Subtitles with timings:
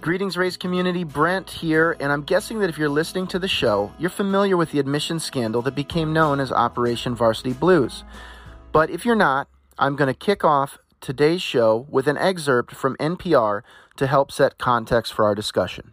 [0.00, 1.04] Greetings, race community.
[1.04, 4.70] Brent here, and I'm guessing that if you're listening to the show, you're familiar with
[4.70, 8.02] the admission scandal that became known as Operation Varsity Blues.
[8.72, 12.96] But if you're not, I'm going to kick off today's show with an excerpt from
[12.96, 13.60] NPR
[13.96, 15.92] to help set context for our discussion.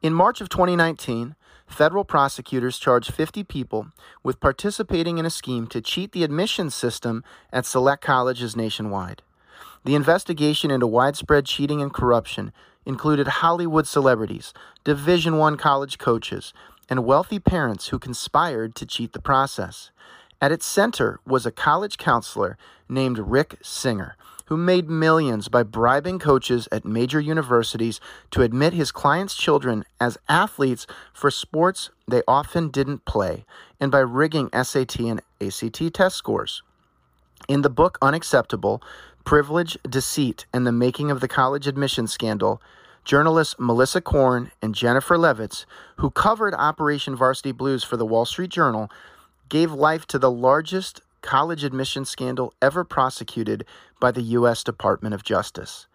[0.00, 1.34] In March of 2019,
[1.66, 3.88] federal prosecutors charged 50 people
[4.22, 9.22] with participating in a scheme to cheat the admissions system at select colleges nationwide.
[9.84, 12.52] The investigation into widespread cheating and corruption
[12.86, 14.52] included Hollywood celebrities,
[14.84, 16.52] Division 1 college coaches,
[16.88, 19.90] and wealthy parents who conspired to cheat the process.
[20.40, 24.16] At its center was a college counselor named Rick Singer,
[24.46, 30.18] who made millions by bribing coaches at major universities to admit his clients' children as
[30.28, 33.46] athletes for sports they often didn't play,
[33.80, 36.62] and by rigging SAT and ACT test scores.
[37.48, 38.82] In the book Unacceptable,
[39.24, 42.60] Privilege, Deceit, and the Making of the College Admission Scandal,
[43.06, 45.64] journalists Melissa Korn and Jennifer Levitz,
[45.96, 48.90] who covered Operation Varsity Blues for the Wall Street Journal,
[49.48, 53.64] gave life to the largest college admission scandal ever prosecuted
[53.98, 54.62] by the U.S.
[54.62, 55.86] Department of Justice.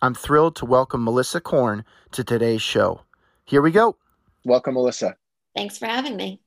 [0.00, 3.02] I'm thrilled to welcome Melissa Korn to today's show.
[3.44, 3.96] Here we go.
[4.44, 5.14] Welcome, Melissa.
[5.54, 6.40] Thanks for having me.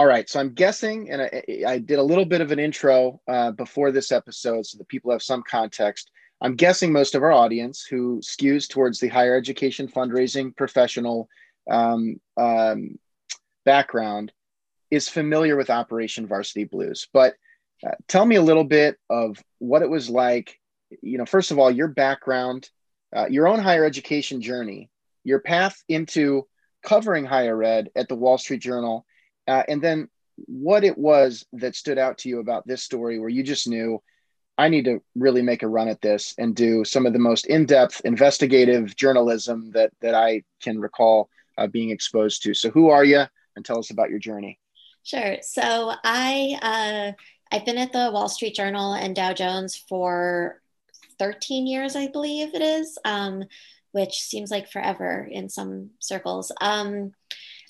[0.00, 3.20] All right, so I'm guessing, and I, I did a little bit of an intro
[3.28, 6.10] uh, before this episode so that people have some context.
[6.40, 11.28] I'm guessing most of our audience who skews towards the higher education fundraising professional
[11.70, 12.98] um, um,
[13.66, 14.32] background
[14.90, 17.06] is familiar with Operation Varsity Blues.
[17.12, 17.34] But
[17.86, 20.58] uh, tell me a little bit of what it was like.
[21.02, 22.70] You know, first of all, your background,
[23.14, 24.88] uh, your own higher education journey,
[25.24, 26.48] your path into
[26.82, 29.04] covering higher ed at the Wall Street Journal
[29.50, 30.08] uh, and then
[30.46, 34.02] what it was that stood out to you about this story where you just knew
[34.56, 37.46] I need to really make a run at this and do some of the most
[37.46, 42.54] in-depth investigative journalism that that I can recall uh, being exposed to.
[42.54, 43.24] So who are you
[43.56, 44.58] and tell us about your journey?
[45.02, 45.38] Sure.
[45.42, 47.12] So I uh,
[47.50, 50.60] I've been at the Wall Street Journal and Dow Jones for
[51.18, 53.44] 13 years, I believe it is, um,
[53.92, 56.52] which seems like forever in some circles.
[56.60, 57.12] Um,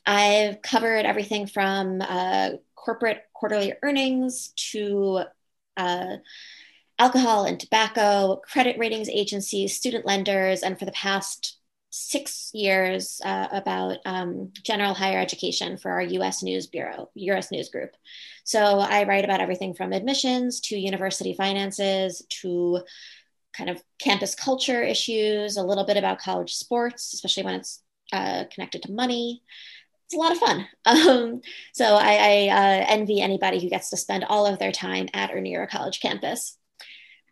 [0.06, 5.22] I've covered everything from uh, corporate quarterly earnings to
[5.76, 6.16] uh,
[6.98, 11.58] alcohol and tobacco, credit ratings agencies, student lenders, and for the past
[11.90, 17.68] six years uh, about um, general higher education for our US News Bureau, US News
[17.68, 17.90] Group.
[18.44, 22.80] So I write about everything from admissions to university finances to
[23.52, 27.82] kind of campus culture issues, a little bit about college sports, especially when it's
[28.12, 29.42] uh, connected to money
[30.10, 30.66] it's a lot of fun.
[30.86, 31.40] Um,
[31.72, 35.30] so I, I uh, envy anybody who gets to spend all of their time at
[35.30, 36.56] or near a college campus.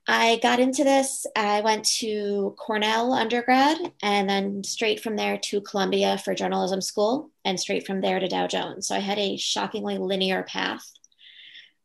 [0.07, 1.27] I got into this.
[1.35, 7.31] I went to Cornell undergrad and then straight from there to Columbia for journalism school
[7.45, 8.87] and straight from there to Dow Jones.
[8.87, 10.89] So I had a shockingly linear path.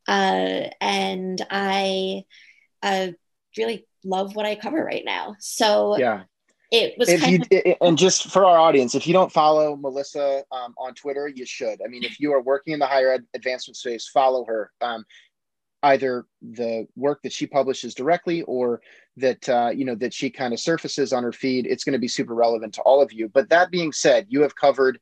[0.08, 2.26] Uh, and I
[2.84, 3.08] uh,
[3.58, 5.36] really love what I cover right now.
[5.40, 6.24] So yeah
[6.74, 10.74] it was you, of- and just for our audience if you don't follow melissa um,
[10.78, 11.80] on twitter you should.
[11.84, 15.06] I mean if you are working in the higher ed advancement space follow her um,
[15.84, 18.82] either the work that she publishes directly or
[19.18, 21.68] that uh, you know that she kind of surfaces on her feed.
[21.68, 23.30] It's going to be super relevant to all of you.
[23.30, 25.00] But that being said you have covered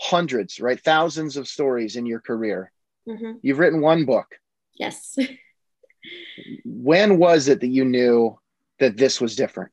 [0.00, 0.80] hundreds right?
[0.80, 2.70] Thousands of stories in your career.
[3.08, 3.32] Mm-hmm.
[3.42, 4.26] you've written one book.
[4.74, 5.16] Yes.
[6.66, 8.38] When was it that you knew
[8.78, 9.72] that this was different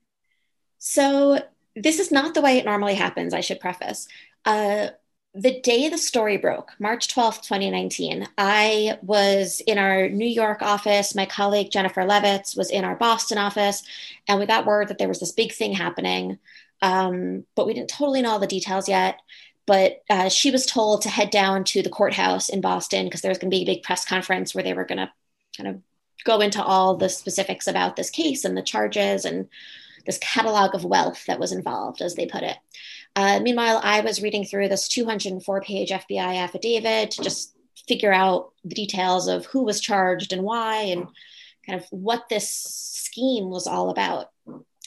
[0.83, 1.39] so,
[1.75, 4.07] this is not the way it normally happens, I should preface.
[4.45, 4.87] Uh,
[5.35, 11.13] the day the story broke, March 12th, 2019, I was in our New York office.
[11.13, 13.83] My colleague Jennifer Levitz was in our Boston office,
[14.27, 16.39] and we got word that there was this big thing happening.
[16.81, 19.19] Um, but we didn't totally know all the details yet.
[19.67, 23.29] But uh, she was told to head down to the courthouse in Boston because there
[23.29, 25.11] was going to be a big press conference where they were going to
[25.55, 25.81] kind of
[26.25, 29.47] go into all the specifics about this case and the charges and
[30.05, 32.57] this catalog of wealth that was involved, as they put it.
[33.15, 37.55] Uh, meanwhile, I was reading through this 204 page FBI affidavit to just
[37.87, 41.07] figure out the details of who was charged and why and
[41.65, 44.29] kind of what this scheme was all about.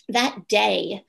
[0.09, 1.05] That day,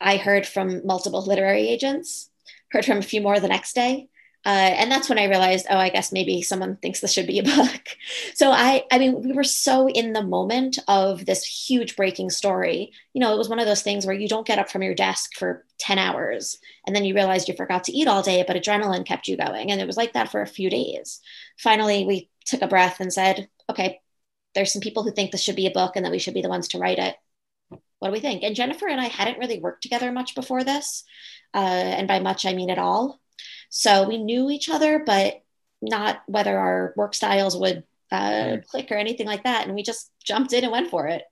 [0.00, 2.30] I heard from multiple literary agents,
[2.70, 4.08] heard from a few more the next day.
[4.48, 7.38] Uh, and that's when I realized, oh, I guess maybe someone thinks this should be
[7.38, 7.82] a book.
[8.32, 12.90] so I, I mean, we were so in the moment of this huge breaking story.
[13.12, 14.94] You know, it was one of those things where you don't get up from your
[14.94, 16.56] desk for 10 hours
[16.86, 19.70] and then you realized you forgot to eat all day, but adrenaline kept you going.
[19.70, 21.20] And it was like that for a few days.
[21.58, 24.00] Finally, we took a breath and said, okay,
[24.54, 26.40] there's some people who think this should be a book and that we should be
[26.40, 27.16] the ones to write it.
[27.98, 28.42] what do we think?
[28.42, 31.04] And Jennifer and I hadn't really worked together much before this.
[31.52, 33.20] Uh, and by much, I mean at all.
[33.68, 35.42] So we knew each other, but
[35.80, 39.66] not whether our work styles would uh, click or anything like that.
[39.66, 41.22] And we just jumped in and went for it.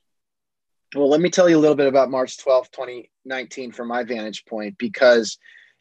[0.94, 4.44] Well, let me tell you a little bit about March 12th, 2019, from my vantage
[4.44, 5.37] point, because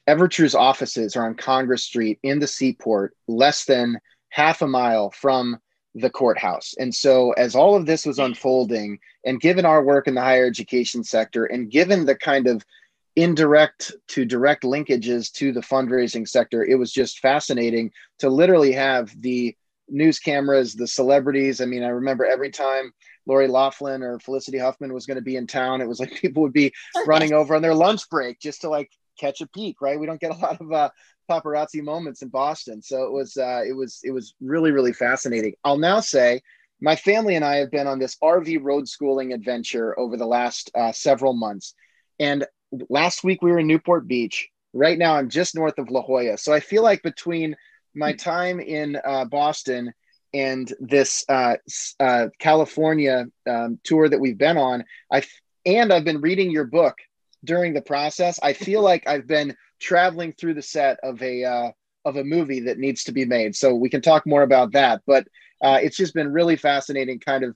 [0.07, 3.99] Evertrue's offices are on Congress Street in the Seaport, less than
[4.29, 5.59] half a mile from
[5.93, 6.73] the courthouse.
[6.77, 10.45] And so, as all of this was unfolding, and given our work in the higher
[10.45, 12.65] education sector, and given the kind of
[13.15, 19.13] indirect to direct linkages to the fundraising sector, it was just fascinating to literally have
[19.21, 19.55] the
[19.87, 21.61] news cameras, the celebrities.
[21.61, 22.91] I mean, I remember every time
[23.25, 26.43] Lori Loughlin or Felicity Huffman was going to be in town, it was like people
[26.43, 26.73] would be
[27.05, 29.99] running over on their lunch break just to like catch a peek, right?
[29.99, 30.89] We don't get a lot of uh,
[31.29, 35.53] paparazzi moments in Boston, so it was uh, it was it was really really fascinating.
[35.63, 36.41] I'll now say
[36.81, 40.69] my family and I have been on this RV road schooling adventure over the last
[40.75, 41.73] uh, several months,
[42.19, 42.45] and
[42.89, 44.49] last week we were in Newport Beach.
[44.73, 47.55] Right now I'm just north of La Jolla, so I feel like between
[47.93, 48.17] my hmm.
[48.17, 49.93] time in uh, Boston
[50.33, 51.55] and this uh,
[51.99, 55.23] uh, California um, tour that we've been on, I
[55.65, 56.97] and I've been reading your book
[57.43, 58.39] during the process.
[58.43, 61.71] I feel like I've been traveling through the set of a uh,
[62.03, 63.55] of a movie that needs to be made.
[63.55, 65.01] So we can talk more about that.
[65.07, 65.27] But
[65.61, 67.55] uh, it's just been really fascinating, kind of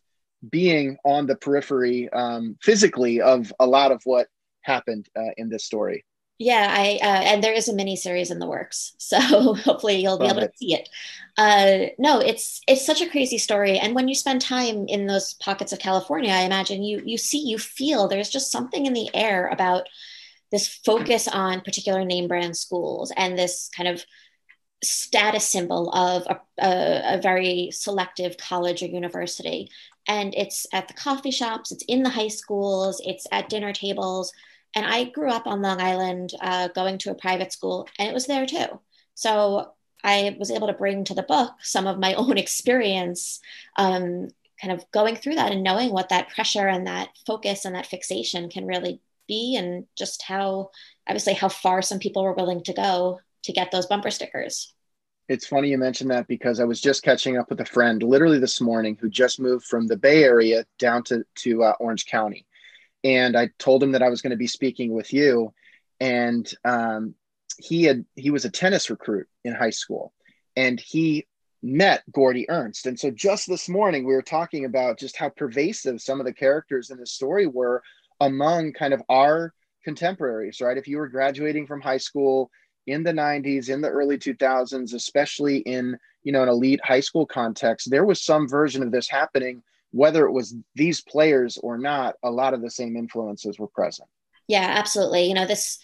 [0.50, 4.28] being on the periphery um, physically of a lot of what
[4.62, 6.06] happened uh, in this story.
[6.40, 9.20] Yeah, I uh, and there is a mini series in the works, so
[9.56, 10.52] hopefully you'll be Love able it.
[10.54, 10.90] to see it.
[11.38, 15.34] Uh, no, it's it's such a crazy story, and when you spend time in those
[15.36, 19.10] pockets of California, I imagine you you see you feel there's just something in the
[19.14, 19.88] air about
[20.52, 24.04] this focus on particular name brand schools and this kind of
[24.84, 29.70] status symbol of a, a, a very selective college or university.
[30.08, 34.32] And it's at the coffee shops, it's in the high schools, it's at dinner tables
[34.76, 38.14] and I grew up on Long Island, uh, going to a private school, and it
[38.14, 38.80] was there too.
[39.16, 39.74] So
[40.04, 43.40] I was able to bring to the book some of my own experience,
[43.78, 44.30] um,
[44.62, 47.88] kind of going through that and knowing what that pressure and that focus and that
[47.88, 50.70] fixation can really be, and just how,
[51.08, 54.74] obviously, how far some people were willing to go to get those bumper stickers.
[55.28, 58.40] It's funny you mentioned that because I was just catching up with a friend literally
[58.40, 62.48] this morning who just moved from the Bay Area down to, to uh, Orange County
[63.04, 65.54] and I told him that I was going to be speaking with you.
[66.00, 67.16] And um,
[67.58, 70.14] he had he was a tennis recruit in high school,
[70.56, 71.28] and he
[71.62, 72.86] met Gordy Ernst.
[72.86, 76.34] And so just this morning we were talking about just how pervasive some of the
[76.34, 77.84] characters in the story were
[78.22, 79.54] among kind of our
[79.84, 80.78] contemporaries, right?
[80.78, 82.50] If you were graduating from high school
[82.88, 87.26] in the 90s, in the early 2000s, especially in you know an elite high school
[87.26, 92.16] context, there was some version of this happening whether it was these players or not,
[92.24, 94.10] a lot of the same influences were present.
[94.48, 95.26] Yeah, absolutely.
[95.28, 95.80] You know, this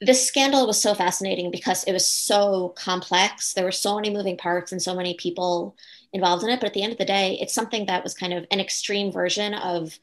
[0.00, 3.52] this scandal was so fascinating because it was so complex.
[3.52, 5.76] There were so many moving parts and so many people
[6.12, 6.58] involved in it.
[6.58, 9.12] But at the end of the day, it's something that was kind of an extreme
[9.12, 9.96] version of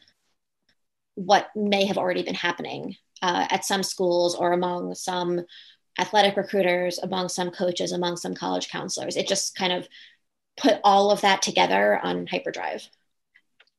[1.16, 5.42] what may have already been happening uh, at some schools or among some
[6.00, 9.18] athletic recruiters, among some coaches, among some college counselors.
[9.18, 9.86] It just kind of
[10.56, 12.88] put all of that together on hyperdrive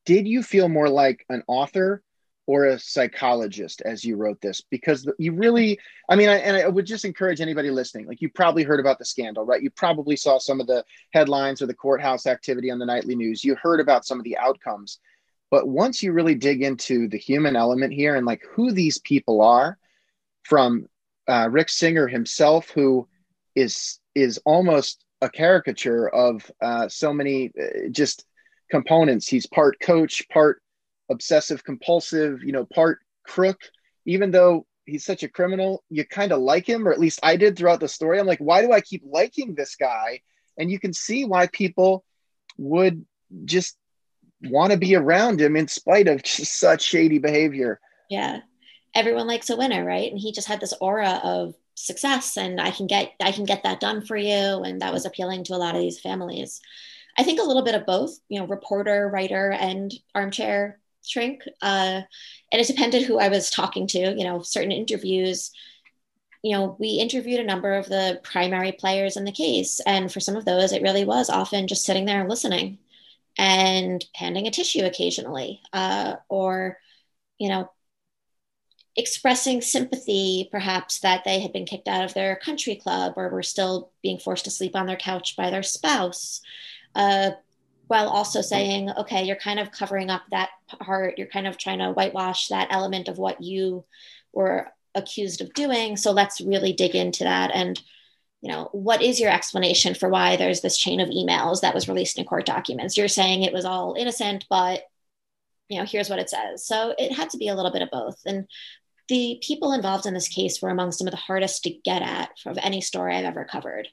[0.05, 2.01] did you feel more like an author
[2.47, 4.61] or a psychologist as you wrote this?
[4.69, 5.79] Because you really
[6.09, 8.99] i mean I, and i would just encourage anybody listening like you probably heard about
[8.99, 9.61] the scandal right?
[9.61, 13.43] You probably saw some of the headlines or the courthouse activity on the nightly news.
[13.43, 14.99] You heard about some of the outcomes.
[15.49, 19.41] But once you really dig into the human element here and like who these people
[19.41, 19.77] are
[20.43, 20.87] from
[21.27, 23.07] uh, rick singer himself who
[23.55, 28.25] is is almost a caricature of uh, so many uh, just
[28.71, 29.27] components.
[29.27, 30.61] He's part coach, part
[31.11, 33.59] obsessive compulsive, you know, part crook.
[34.05, 37.35] Even though he's such a criminal, you kind of like him, or at least I
[37.35, 38.19] did throughout the story.
[38.19, 40.21] I'm like, why do I keep liking this guy?
[40.57, 42.03] And you can see why people
[42.57, 43.05] would
[43.45, 43.77] just
[44.43, 47.79] want to be around him in spite of such shady behavior.
[48.09, 48.39] Yeah.
[48.95, 50.11] Everyone likes a winner, right?
[50.11, 53.63] And he just had this aura of success and I can get I can get
[53.63, 56.61] that done for you and that was appealing to a lot of these families.
[57.17, 61.43] I think a little bit of both, you know, reporter, writer, and armchair shrink.
[61.61, 62.01] Uh,
[62.51, 65.51] and it depended who I was talking to, you know, certain interviews.
[66.43, 69.79] You know, we interviewed a number of the primary players in the case.
[69.85, 72.79] And for some of those, it really was often just sitting there and listening
[73.37, 76.77] and handing a tissue occasionally uh, or,
[77.37, 77.71] you know,
[78.97, 83.43] expressing sympathy, perhaps that they had been kicked out of their country club or were
[83.43, 86.41] still being forced to sleep on their couch by their spouse
[86.95, 87.31] uh,
[87.87, 91.17] while also saying, okay, you're kind of covering up that part.
[91.17, 93.83] You're kind of trying to whitewash that element of what you
[94.31, 95.97] were accused of doing.
[95.97, 97.51] So let's really dig into that.
[97.53, 97.81] And,
[98.41, 101.89] you know, what is your explanation for why there's this chain of emails that was
[101.89, 102.97] released in court documents?
[102.97, 104.83] You're saying it was all innocent, but,
[105.67, 106.65] you know, here's what it says.
[106.65, 108.19] So it had to be a little bit of both.
[108.25, 108.47] And
[109.09, 112.29] the people involved in this case were among some of the hardest to get at
[112.45, 113.89] of any story I've ever covered.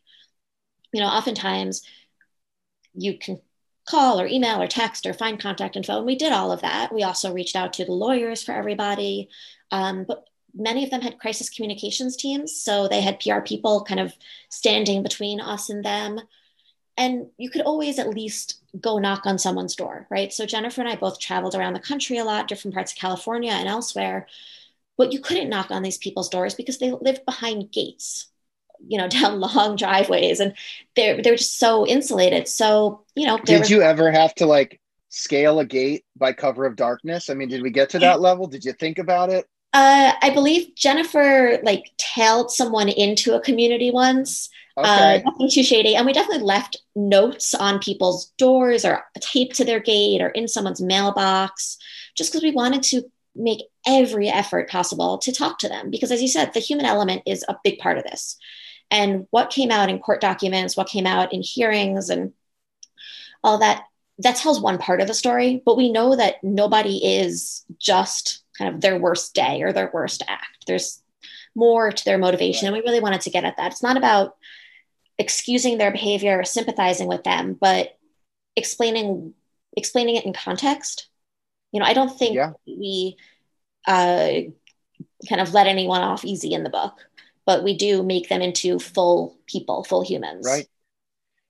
[0.92, 1.82] You know, oftentimes
[2.98, 3.40] you can
[3.88, 5.98] call or email or text or find contact info.
[5.98, 6.92] And we did all of that.
[6.92, 9.28] We also reached out to the lawyers for everybody.
[9.70, 12.60] Um, but many of them had crisis communications teams.
[12.60, 14.12] So they had PR people kind of
[14.50, 16.20] standing between us and them.
[16.96, 20.32] And you could always at least go knock on someone's door, right?
[20.32, 23.52] So Jennifer and I both traveled around the country a lot, different parts of California
[23.52, 24.26] and elsewhere.
[24.96, 28.26] But you couldn't knock on these people's doors because they lived behind gates,
[28.86, 30.54] you know, down long driveways and
[30.96, 32.48] they're they're just so insulated.
[32.48, 34.80] So, you know, did was- you ever have to like
[35.10, 37.30] scale a gate by cover of darkness?
[37.30, 38.46] I mean, did we get to that level?
[38.46, 39.46] Did you think about it?
[39.72, 44.48] Uh, I believe Jennifer like tailed someone into a community once.
[44.76, 45.16] Uh, okay.
[45.16, 45.94] Uh, nothing too shady.
[45.94, 50.48] And we definitely left notes on people's doors or taped to their gate or in
[50.48, 51.76] someone's mailbox
[52.14, 53.02] just because we wanted to
[53.34, 55.90] make every effort possible to talk to them.
[55.90, 58.36] Because as you said, the human element is a big part of this.
[58.90, 62.32] And what came out in court documents, what came out in hearings, and
[63.44, 63.84] all that,
[64.18, 65.62] that tells one part of the story.
[65.64, 70.22] But we know that nobody is just kind of their worst day or their worst
[70.26, 70.66] act.
[70.66, 71.02] There's
[71.54, 72.66] more to their motivation.
[72.66, 73.72] And we really wanted to get at that.
[73.72, 74.36] It's not about
[75.18, 77.98] excusing their behavior or sympathizing with them, but
[78.56, 79.34] explaining
[79.76, 81.08] explaining it in context.
[81.72, 82.52] You know, I don't think yeah.
[82.66, 83.16] we
[83.86, 84.30] uh,
[85.28, 87.07] kind of let anyone off easy in the book,
[87.48, 90.44] but we do make them into full people, full humans.
[90.46, 90.68] Right.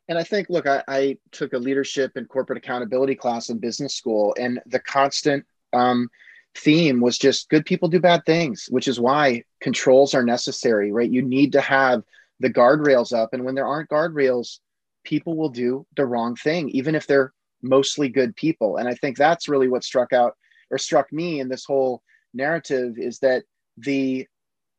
[0.08, 3.96] And I think, look, I, I took a leadership and corporate accountability class in business
[3.96, 6.08] school, and the constant um,
[6.54, 11.10] theme was just good people do bad things, which is why controls are necessary, right?
[11.10, 12.04] You need to have
[12.38, 13.30] the guardrails up.
[13.32, 14.60] And when there aren't guardrails,
[15.02, 18.76] people will do the wrong thing, even if they're mostly good people.
[18.76, 20.36] And I think that's really what struck out
[20.70, 23.42] or struck me in this whole narrative is that
[23.76, 24.28] the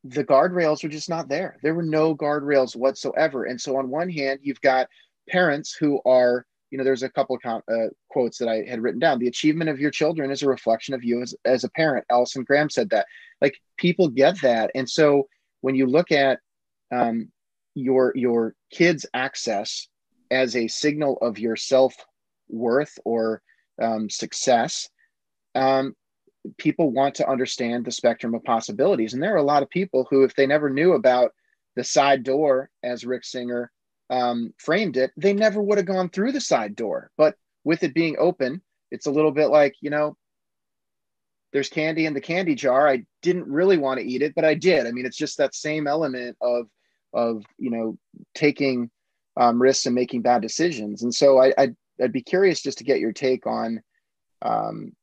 [0.03, 1.57] the guardrails were just not there.
[1.61, 3.45] There were no guardrails whatsoever.
[3.45, 4.87] And so on one hand, you've got
[5.27, 8.99] parents who are you know, there's a couple of uh, quotes that I had written
[8.99, 9.19] down.
[9.19, 12.05] The achievement of your children is a reflection of you as, as a parent.
[12.11, 13.07] Alison Graham said that.
[13.41, 15.27] Like people get that, and so
[15.61, 16.39] when you look at
[16.91, 17.31] um,
[17.73, 19.87] your your kids' access
[20.29, 21.95] as a signal of your self
[22.49, 23.41] worth or
[23.81, 24.89] um, success,
[25.55, 25.95] um,
[26.57, 29.13] people want to understand the spectrum of possibilities.
[29.13, 31.31] And there are a lot of people who, if they never knew about
[31.75, 33.71] the side door, as Rick Singer
[34.09, 37.11] um, framed it, they never would have gone through the side door.
[37.17, 40.15] But with it being open, it's a little bit like, you know,
[41.51, 42.87] there's candy in the candy jar.
[42.87, 44.87] I didn't really want to eat it, but I did.
[44.87, 46.67] I mean, it's just that same element of,
[47.13, 47.97] of you know,
[48.35, 48.89] taking
[49.35, 51.03] um, risks and making bad decisions.
[51.03, 53.81] And so I, I'd, I'd be curious just to get your take on,
[54.41, 54.93] um,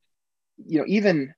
[0.65, 1.35] you know, even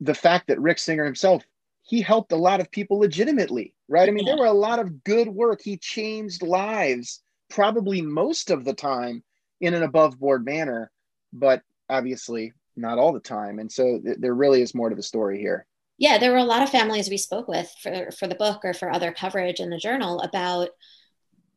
[0.00, 1.42] the fact that Rick Singer himself
[1.88, 4.10] he helped a lot of people legitimately, right?
[4.10, 5.62] I mean, there were a lot of good work.
[5.62, 9.24] He changed lives probably most of the time
[9.62, 10.90] in an above board manner,
[11.32, 13.58] but obviously not all the time.
[13.58, 15.66] And so th- there really is more to the story here.
[15.96, 18.74] Yeah, there were a lot of families we spoke with for, for the book or
[18.74, 20.68] for other coverage in the journal about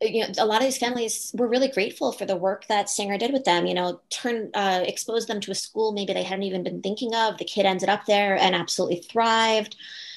[0.02, 3.18] you know a lot of these families were really grateful for the work that singer
[3.18, 6.44] did with them you know turn uh, expose them to a school maybe they hadn't
[6.44, 9.76] even been thinking of the kid ended up there and absolutely thrived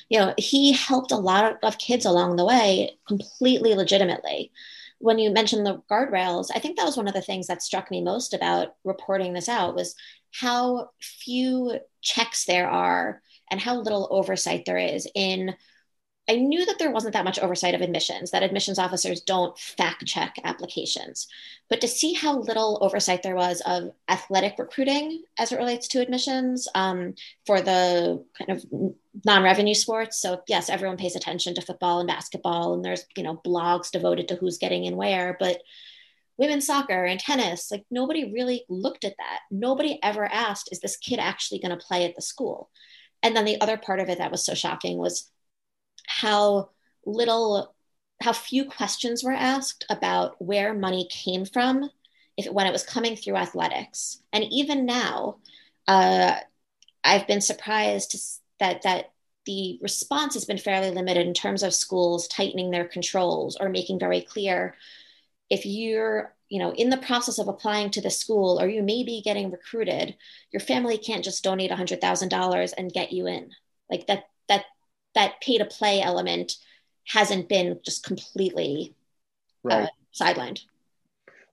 [0.09, 4.53] you know, he helped a lot of kids along the way completely legitimately.
[4.99, 7.91] When you mentioned the guardrails, I think that was one of the things that struck
[7.91, 9.95] me most about reporting this out was
[10.33, 15.55] how few checks there are and how little oversight there is in
[16.29, 20.07] I knew that there wasn't that much oversight of admissions, that admissions officers don't fact
[20.07, 21.29] check applications.
[21.69, 26.01] But to see how little oversight there was of athletic recruiting as it relates to
[26.01, 27.15] admissions um,
[27.47, 28.65] for the kind of
[29.25, 30.19] non revenue sports.
[30.19, 34.29] So, yes, everyone pays attention to football and basketball, and there's, you know, blogs devoted
[34.29, 35.37] to who's getting in where.
[35.39, 35.61] But
[36.39, 39.41] women's soccer and tennis, like nobody really looked at that.
[39.51, 42.71] Nobody ever asked, is this kid actually going to play at the school?
[43.23, 45.31] And then the other part of it that was so shocking was
[46.07, 46.71] how
[47.07, 47.75] little
[48.21, 51.91] how few questions were asked about where money came from
[52.37, 54.23] if when it was coming through athletics.
[54.33, 55.37] And even now
[55.87, 56.37] uh,
[57.03, 58.19] i've been surprised to,
[58.61, 59.13] that that
[59.47, 63.99] the response has been fairly limited in terms of schools tightening their controls or making
[63.99, 64.75] very clear
[65.51, 69.05] if you're you know in the process of applying to the school or you may
[69.05, 70.17] be getting recruited
[70.51, 73.51] your family can't just donate $100000 and get you in.
[73.91, 74.25] Like that
[75.15, 76.57] that pay to play element
[77.07, 78.95] hasn't been just completely
[79.65, 79.85] uh, right.
[79.85, 80.63] uh, sidelined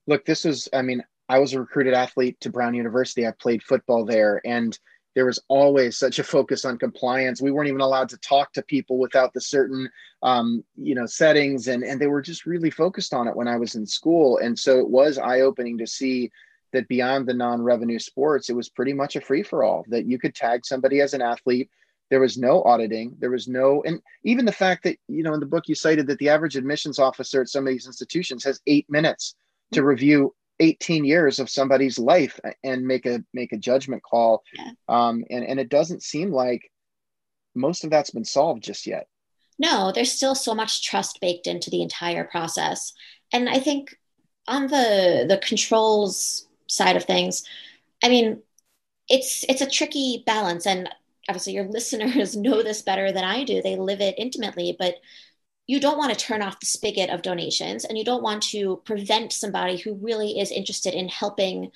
[0.06, 3.62] look this is i mean i was a recruited athlete to brown university i played
[3.62, 4.78] football there and
[5.14, 7.42] there was always such a focus on compliance.
[7.42, 9.88] We weren't even allowed to talk to people without the certain,
[10.22, 13.56] um, you know, settings, and and they were just really focused on it when I
[13.56, 14.38] was in school.
[14.38, 16.30] And so it was eye opening to see
[16.72, 19.84] that beyond the non-revenue sports, it was pretty much a free for all.
[19.88, 21.70] That you could tag somebody as an athlete.
[22.12, 23.16] There was no auditing.
[23.20, 26.06] There was no, and even the fact that you know in the book you cited
[26.08, 29.34] that the average admissions officer at some of these institutions has eight minutes
[29.72, 34.72] to review 18 years of somebody's life and make a make a judgment call yeah.
[34.90, 36.70] um, and and it doesn't seem like
[37.54, 39.06] most of that's been solved just yet
[39.58, 42.92] no there's still so much trust baked into the entire process
[43.32, 43.96] and i think
[44.48, 47.42] on the the controls side of things
[48.04, 48.42] i mean
[49.08, 50.90] it's it's a tricky balance and
[51.28, 54.96] obviously your listeners know this better than i do they live it intimately but
[55.66, 58.82] you don't want to turn off the spigot of donations and you don't want to
[58.84, 61.70] prevent somebody who really is interested in helping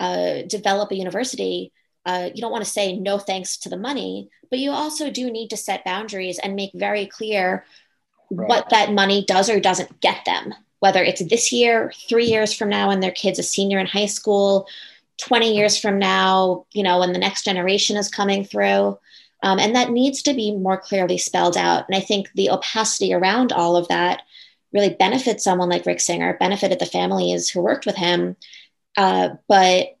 [0.00, 1.72] uh, develop a university
[2.06, 5.30] uh, you don't want to say no thanks to the money but you also do
[5.30, 7.64] need to set boundaries and make very clear
[8.30, 8.48] right.
[8.48, 12.68] what that money does or doesn't get them whether it's this year three years from
[12.68, 14.66] now when their kid's a senior in high school
[15.18, 18.98] 20 years from now you know when the next generation is coming through
[19.44, 21.84] um, and that needs to be more clearly spelled out.
[21.86, 24.22] And I think the opacity around all of that
[24.72, 28.36] really benefits someone like Rick Singer, benefited the families who worked with him.
[28.96, 29.98] Uh, but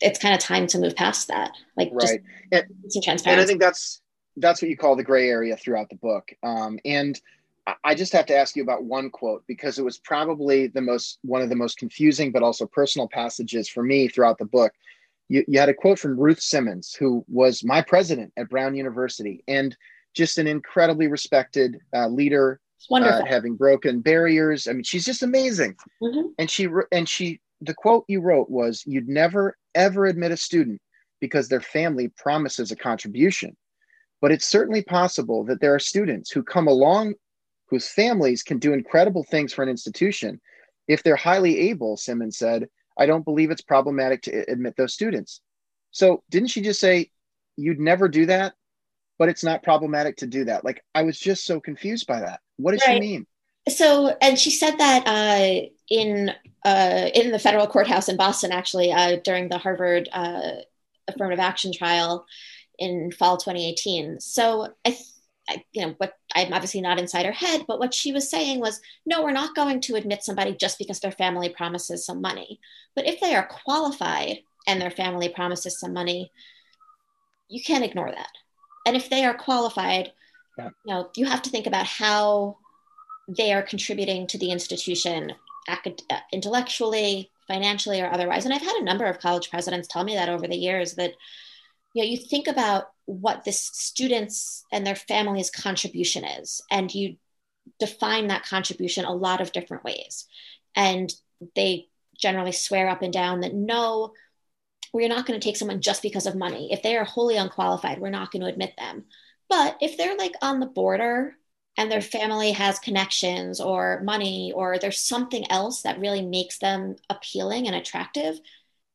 [0.00, 1.52] it's kind of time to move past that.
[1.78, 2.20] Like right.
[2.52, 3.30] and, some transparency.
[3.30, 4.02] And I think that's
[4.36, 6.30] that's what you call the gray area throughout the book.
[6.42, 7.18] Um, and
[7.84, 11.18] I just have to ask you about one quote because it was probably the most
[11.22, 14.72] one of the most confusing but also personal passages for me throughout the book
[15.32, 19.42] you, you had a quote from Ruth Simmons, who was my president at Brown University
[19.48, 19.74] and
[20.14, 24.68] just an incredibly respected uh, leader, uh, having broken barriers.
[24.68, 25.76] I mean, she's just amazing.
[26.02, 26.28] Mm-hmm.
[26.38, 30.82] And she and she the quote you wrote was, "You'd never ever admit a student
[31.18, 33.56] because their family promises a contribution,
[34.20, 37.14] but it's certainly possible that there are students who come along
[37.72, 40.40] whose families can do incredible things for an institution
[40.86, 45.40] if they're highly able." Simmons said I don't believe it's problematic to admit those students.
[45.90, 47.10] So didn't she just say
[47.56, 48.54] you'd never do that,
[49.18, 50.64] but it's not problematic to do that?
[50.64, 52.40] Like I was just so confused by that.
[52.56, 52.94] What did right.
[52.94, 53.26] she mean?
[53.68, 56.32] So, and she said that uh, in
[56.64, 60.52] uh, in the federal courthouse in Boston, actually, uh, during the Harvard uh,
[61.06, 62.26] affirmative action trial
[62.78, 64.18] in fall 2018.
[64.20, 65.04] So, I th-
[65.48, 68.60] I, you know what i'm obviously not inside her head but what she was saying
[68.60, 72.60] was no we're not going to admit somebody just because their family promises some money.
[72.94, 76.30] But if they are qualified and their family promises some money
[77.48, 78.30] you can't ignore that.
[78.86, 80.12] And if they are qualified
[80.58, 80.70] yeah.
[80.84, 82.58] you know you have to think about how
[83.28, 85.32] they are contributing to the institution
[85.68, 88.44] acad- uh, intellectually financially or otherwise.
[88.44, 91.14] And i've had a number of college presidents tell me that over the years that
[91.94, 96.60] you know you think about what the students and their families contribution is.
[96.70, 97.16] And you
[97.78, 100.26] define that contribution a lot of different ways.
[100.74, 101.12] And
[101.56, 101.88] they
[102.18, 104.12] generally swear up and down that no
[104.92, 106.70] we're not going to take someone just because of money.
[106.70, 109.04] If they are wholly unqualified we're not going to admit them.
[109.48, 111.34] But if they're like on the border
[111.76, 116.96] and their family has connections or money or there's something else that really makes them
[117.08, 118.38] appealing and attractive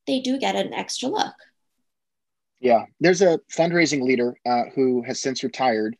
[0.05, 1.35] they do get an extra look
[2.59, 5.95] yeah, there's a fundraising leader uh, who has since retired,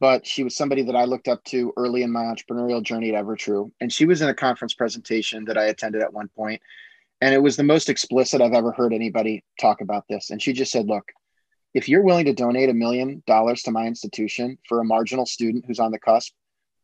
[0.00, 3.22] but she was somebody that I looked up to early in my entrepreneurial journey at
[3.22, 3.70] Evertrue.
[3.80, 6.62] And she was in a conference presentation that I attended at one point,
[7.20, 10.30] and it was the most explicit I've ever heard anybody talk about this.
[10.30, 11.12] And she just said, "Look,
[11.74, 15.64] if you're willing to donate a million dollars to my institution for a marginal student
[15.66, 16.32] who's on the cusp,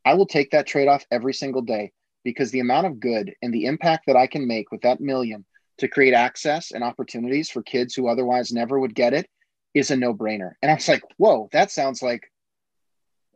[0.04, 1.92] I will take that trade off every single day
[2.24, 5.44] because the amount of good and the impact that I can make with that million
[5.78, 9.28] to create access and opportunities for kids who otherwise never would get it
[9.74, 10.52] is a no brainer.
[10.62, 12.30] And I was like, whoa, that sounds like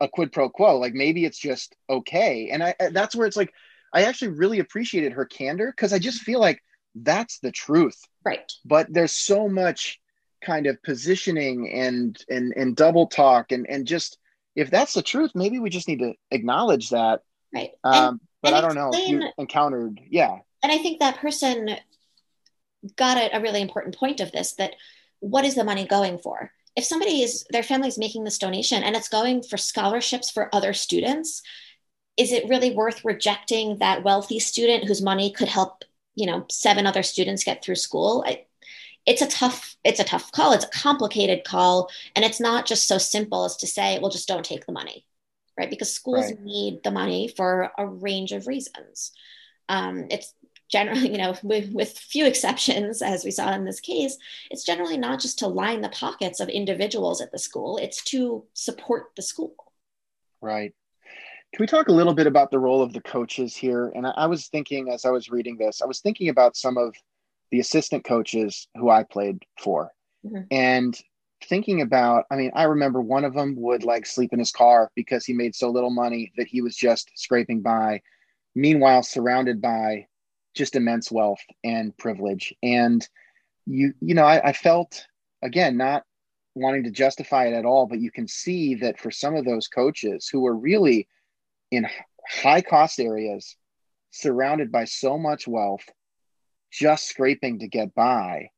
[0.01, 0.79] a quid pro quo.
[0.79, 2.51] Like maybe it's just okay.
[2.51, 3.53] And I, that's where it's like,
[3.92, 6.62] I actually really appreciated her candor because I just feel like
[6.94, 8.01] that's the truth.
[8.24, 8.51] Right.
[8.64, 10.01] But there's so much
[10.44, 14.18] kind of positioning and and and double talk and and just
[14.55, 17.22] if that's the truth, maybe we just need to acknowledge that.
[17.55, 17.70] Right.
[17.85, 20.38] Um, and, but and I don't know if you encountered, yeah.
[20.62, 21.70] And I think that person
[22.96, 24.74] got a, a really important point of this that
[25.20, 26.52] what is the money going for?
[26.76, 30.54] If somebody is their family is making this donation and it's going for scholarships for
[30.54, 31.42] other students,
[32.16, 36.86] is it really worth rejecting that wealthy student whose money could help you know seven
[36.86, 38.24] other students get through school?
[38.26, 38.44] I,
[39.06, 40.52] it's a tough it's a tough call.
[40.52, 41.90] It's a complicated call.
[42.14, 45.04] And it's not just so simple as to say well just don't take the money
[45.58, 45.68] right?
[45.68, 46.40] Because schools right.
[46.40, 49.12] need the money for a range of reasons.
[49.68, 50.32] Um, it's
[50.70, 54.16] generally you know with, with few exceptions as we saw in this case
[54.50, 58.44] it's generally not just to line the pockets of individuals at the school it's to
[58.54, 59.54] support the school
[60.40, 60.74] right
[61.54, 63.90] can we talk a little bit about the role of the coaches here?
[63.94, 66.76] And I, I, was thinking as I was reading this, I was thinking about some
[66.76, 66.94] of
[67.50, 69.90] the assistant coaches who I played for.
[70.26, 70.42] Mm-hmm.
[70.50, 70.98] And
[71.44, 74.90] thinking about, I mean, I remember one of them would like sleep in his car
[74.94, 78.02] because he made so little money that he was just scraping by.
[78.54, 80.07] Meanwhile, surrounded by
[80.54, 82.54] just immense wealth and privilege.
[82.62, 83.06] And
[83.66, 85.06] you, you know, I, I felt
[85.42, 86.04] again, not
[86.54, 89.68] wanting to justify it at all, but you can see that for some of those
[89.68, 91.08] coaches who were really
[91.70, 91.87] in
[92.28, 93.56] high cost areas,
[94.11, 95.84] surrounded by so much wealth,
[96.72, 98.48] just scraping to get by,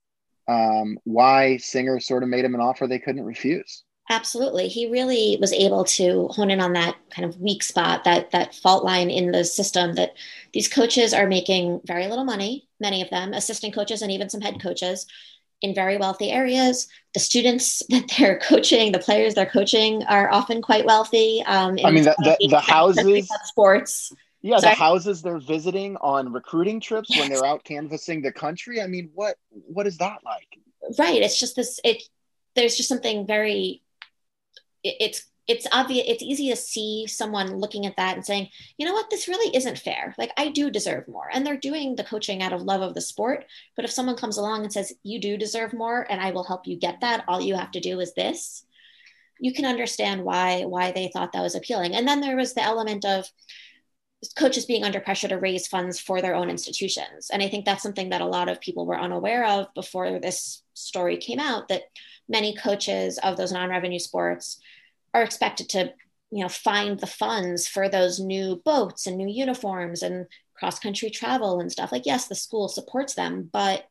[0.48, 3.84] um, why Singer sort of made him an offer they couldn't refuse.
[4.10, 4.66] Absolutely.
[4.66, 8.56] He really was able to hone in on that kind of weak spot, that that
[8.56, 10.14] fault line in the system that
[10.52, 14.40] these coaches are making very little money, many of them, assistant coaches and even some
[14.40, 15.06] head coaches
[15.62, 16.88] in very wealthy areas.
[17.14, 21.44] The students that they're coaching, the players they're coaching, are often quite wealthy.
[21.46, 24.12] Um, I mean, the, the, the houses, sports.
[24.42, 24.72] Yeah, Sorry?
[24.72, 27.20] the houses they're visiting on recruiting trips yes.
[27.20, 28.82] when they're out canvassing the country.
[28.82, 30.58] I mean, what what is that like?
[30.98, 31.22] Right.
[31.22, 31.78] It's just this.
[31.84, 32.02] It
[32.56, 33.82] there's just something very.
[34.82, 38.86] It, it's it's obvious it's easy to see someone looking at that and saying you
[38.86, 39.10] know what?
[39.10, 40.14] This really isn't fair.
[40.18, 41.28] Like i do deserve more.
[41.32, 44.38] And they're doing the coaching out of love of the sport but if someone comes
[44.38, 47.24] along and says you do deserve more and i will help you get that.
[47.26, 48.64] All you have to do is this
[49.40, 51.94] you can understand why why they thought that was appealing.
[51.94, 53.26] And then there was the element of
[54.36, 57.30] coaches being under pressure to raise funds for their own institutions.
[57.32, 60.62] And i think that's something that a lot of people were unaware of before this
[60.74, 61.84] story came out that
[62.28, 64.60] many coaches of those non-revenue sports
[65.14, 65.92] are expected to
[66.30, 71.10] you know find the funds for those new boats and new uniforms and cross country
[71.10, 71.92] travel and stuff.
[71.92, 73.86] Like yes the school supports them but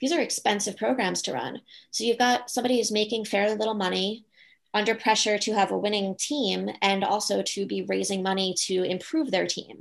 [0.00, 1.60] these are expensive programs to run.
[1.90, 4.24] So you've got somebody who's making fairly little money
[4.72, 9.30] under pressure to have a winning team and also to be raising money to improve
[9.30, 9.78] their team.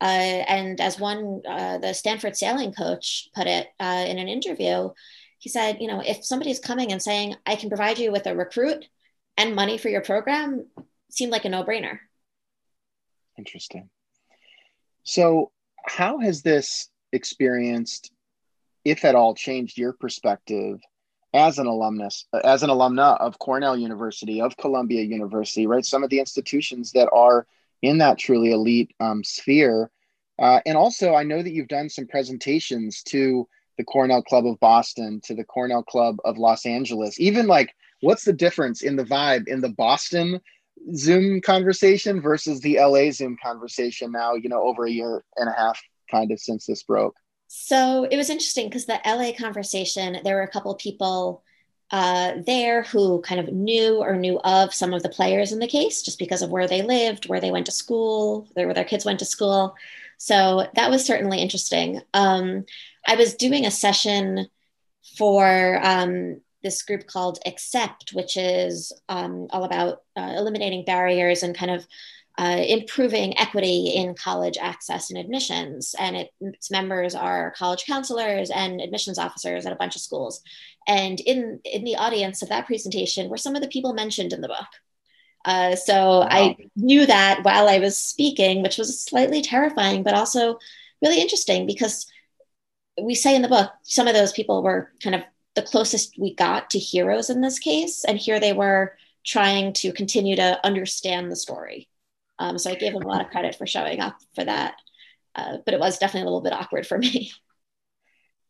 [0.00, 4.90] Uh, and as one uh, the stanford sailing coach put it uh, in an interview
[5.38, 8.34] he said you know if somebody's coming and saying i can provide you with a
[8.34, 8.84] recruit
[9.42, 10.64] and money for your program
[11.10, 11.98] seemed like a no-brainer.
[13.36, 13.90] Interesting.
[15.02, 15.50] So
[15.84, 18.12] how has this experienced
[18.84, 20.80] if at all changed your perspective
[21.34, 25.84] as an alumnus as an alumna of cornell university of columbia university right?
[25.84, 27.46] Some of the institutions that are
[27.80, 29.90] in that truly elite um, sphere.
[30.38, 34.58] Uh, and also i know that you've done some presentations to the cornell club of
[34.60, 39.04] boston to the cornell club of los angeles even like what's the difference in the
[39.04, 40.40] vibe in the Boston
[40.94, 45.52] Zoom conversation versus the LA Zoom conversation now, you know, over a year and a
[45.52, 47.16] half kind of since this broke?
[47.48, 51.42] So it was interesting because the LA conversation, there were a couple people
[51.90, 55.68] uh, there who kind of knew or knew of some of the players in the
[55.68, 59.04] case just because of where they lived, where they went to school, where their kids
[59.04, 59.74] went to school.
[60.16, 62.00] So that was certainly interesting.
[62.14, 62.64] Um,
[63.06, 64.48] I was doing a session
[65.18, 71.56] for um, this group called Accept, which is um, all about uh, eliminating barriers and
[71.56, 71.86] kind of
[72.38, 75.94] uh, improving equity in college access and admissions.
[75.98, 80.42] And it, its members are college counselors and admissions officers at a bunch of schools.
[80.88, 84.40] And in, in the audience of that presentation were some of the people mentioned in
[84.40, 84.66] the book.
[85.44, 86.28] Uh, so wow.
[86.30, 90.58] I knew that while I was speaking, which was slightly terrifying, but also
[91.02, 92.06] really interesting because
[93.02, 95.22] we say in the book some of those people were kind of
[95.54, 98.04] the closest we got to heroes in this case.
[98.04, 101.88] And here they were trying to continue to understand the story.
[102.38, 104.74] Um, so I gave them a lot of credit for showing up for that.
[105.34, 107.32] Uh, but it was definitely a little bit awkward for me.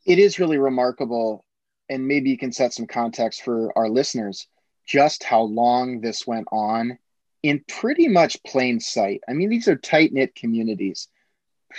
[0.04, 1.44] It is really remarkable.
[1.88, 4.48] And maybe you can set some context for our listeners
[4.86, 6.98] just how long this went on
[7.42, 9.20] in pretty much plain sight.
[9.28, 11.08] I mean, these are tight knit communities.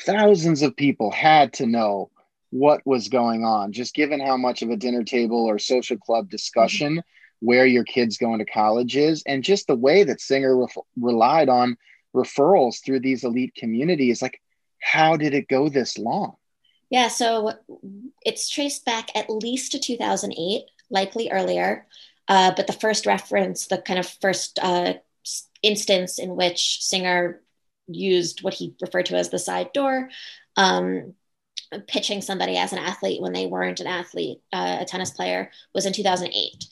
[0.05, 2.11] Thousands of people had to know
[2.53, 6.29] what was going on, just given how much of a dinner table or social club
[6.29, 7.45] discussion mm-hmm.
[7.45, 11.49] where your kids going to college is, and just the way that Singer re- relied
[11.49, 11.75] on
[12.15, 14.21] referrals through these elite communities.
[14.21, 14.39] Like,
[14.79, 16.35] how did it go this long?
[16.91, 17.53] Yeah, so
[18.23, 21.87] it's traced back at least to 2008, likely earlier.
[22.27, 24.93] Uh, but the first reference, the kind of first uh,
[25.63, 27.41] instance in which Singer
[27.87, 30.11] used what he referred to as the side door,
[30.55, 31.15] um,
[31.87, 35.85] pitching somebody as an athlete when they weren't an athlete, uh, a tennis player, was
[35.85, 36.65] in 2008.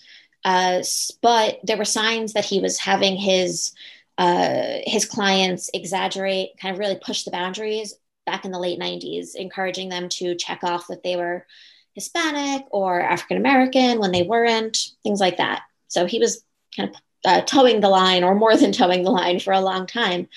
[0.44, 0.82] Uh,
[1.22, 3.74] but there were signs that he was having his
[4.18, 9.36] uh, his clients exaggerate, kind of really push the boundaries back in the late 90s,
[9.36, 11.46] encouraging them to check off that they were
[11.94, 15.64] Hispanic or African American when they weren't, things like that.
[15.88, 16.44] So he was
[16.76, 19.88] kind of uh, toeing the line or more than toeing the line for a long
[19.88, 20.28] time.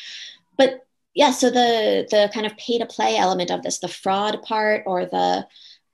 [0.56, 0.83] But
[1.14, 4.82] yeah, so the the kind of pay to play element of this, the fraud part
[4.86, 5.46] or the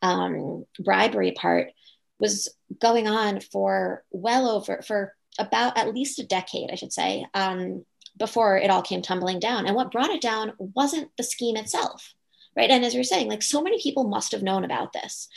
[0.02, 1.72] um, bribery part,
[2.18, 2.48] was
[2.80, 7.84] going on for well over for about at least a decade, I should say, um,
[8.16, 9.66] before it all came tumbling down.
[9.66, 12.14] And what brought it down wasn't the scheme itself,
[12.56, 12.70] right?
[12.70, 15.28] And as you're saying, like so many people must have known about this.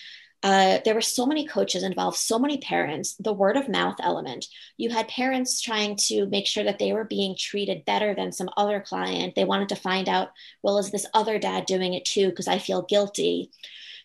[0.43, 4.45] Uh, there were so many coaches involved, so many parents, the word of mouth element.
[4.75, 8.49] You had parents trying to make sure that they were being treated better than some
[8.57, 9.35] other client.
[9.35, 12.29] They wanted to find out, well, is this other dad doing it too?
[12.29, 13.51] Because I feel guilty.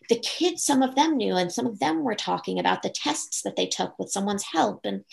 [0.07, 3.41] The kids, some of them knew, and some of them were talking about the tests
[3.41, 4.85] that they took with someone's help.
[4.85, 5.03] And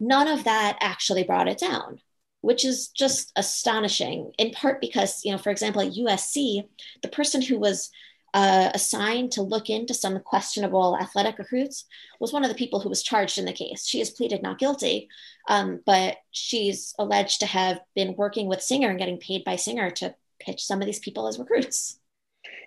[0.00, 2.00] none of that actually brought it down
[2.40, 6.64] which is just astonishing in part because you know for example at usc
[7.02, 7.90] the person who was
[8.38, 11.86] uh, assigned to look into some questionable athletic recruits
[12.20, 13.84] was one of the people who was charged in the case.
[13.84, 15.08] She has pleaded not guilty,
[15.48, 19.90] um, but she's alleged to have been working with Singer and getting paid by Singer
[19.90, 21.98] to pitch some of these people as recruits.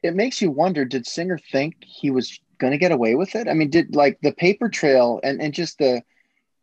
[0.03, 3.47] It makes you wonder did Singer think he was going to get away with it?
[3.47, 6.03] I mean, did like the paper trail and, and just the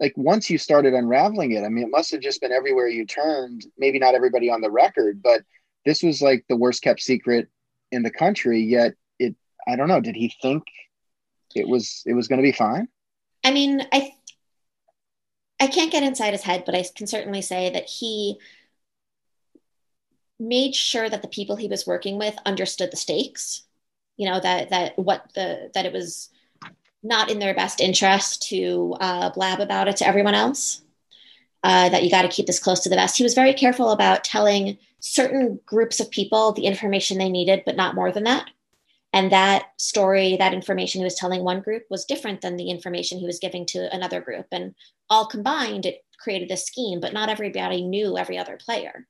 [0.01, 3.07] like once you started unraveling it, I mean, it must have just been everywhere you
[3.07, 3.65] turned.
[3.79, 5.41] Maybe not everybody on the record, but
[5.87, 7.49] this was like the worst kept secret
[7.93, 9.35] in the country yet it
[9.67, 10.65] i don't know did he think
[11.55, 12.89] it was it was going to be fine?
[13.45, 14.13] I mean i
[15.61, 18.39] i can't get inside his head but i can certainly say that he
[20.39, 23.63] made sure that the people he was working with understood the stakes
[24.17, 26.31] you know that that what the that it was
[27.03, 30.83] not in their best interest to uh, blab about it to everyone else
[31.65, 33.17] uh, that you got to keep this close to the vest.
[33.17, 37.77] He was very careful about telling certain groups of people the information they needed, but
[37.77, 38.51] not more than that.
[39.13, 43.19] And that story, that information he was telling one group was different than the information
[43.19, 44.47] he was giving to another group.
[44.53, 44.75] And
[45.09, 49.07] all combined, it created this scheme, but not everybody knew every other player.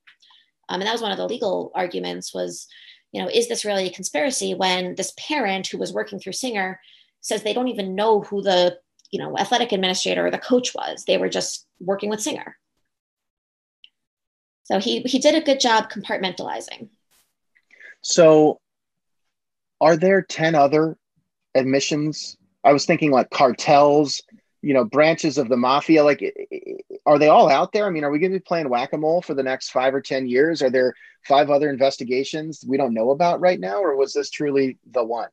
[0.69, 2.69] Um, and that was one of the legal arguments was,
[3.13, 6.81] you know, is this really a conspiracy when this parent who was working through Singer
[7.21, 8.79] says they don't even know who the
[9.11, 12.57] you know athletic administrator or the coach was they were just working with singer.
[14.64, 16.91] So he he did a good job compartmentalizing.
[18.03, 18.61] So
[19.81, 20.97] are there 10 other
[21.55, 22.37] admissions?
[22.64, 24.23] I was thinking like cartels
[24.61, 26.23] you know branches of the mafia like
[27.07, 27.87] are they all out there?
[27.87, 30.27] I mean are we going to be playing whack-a-mole for the next five or ten
[30.29, 30.62] years?
[30.62, 30.95] Are there
[31.27, 35.29] five other investigations we don't know about right now or was this truly the one?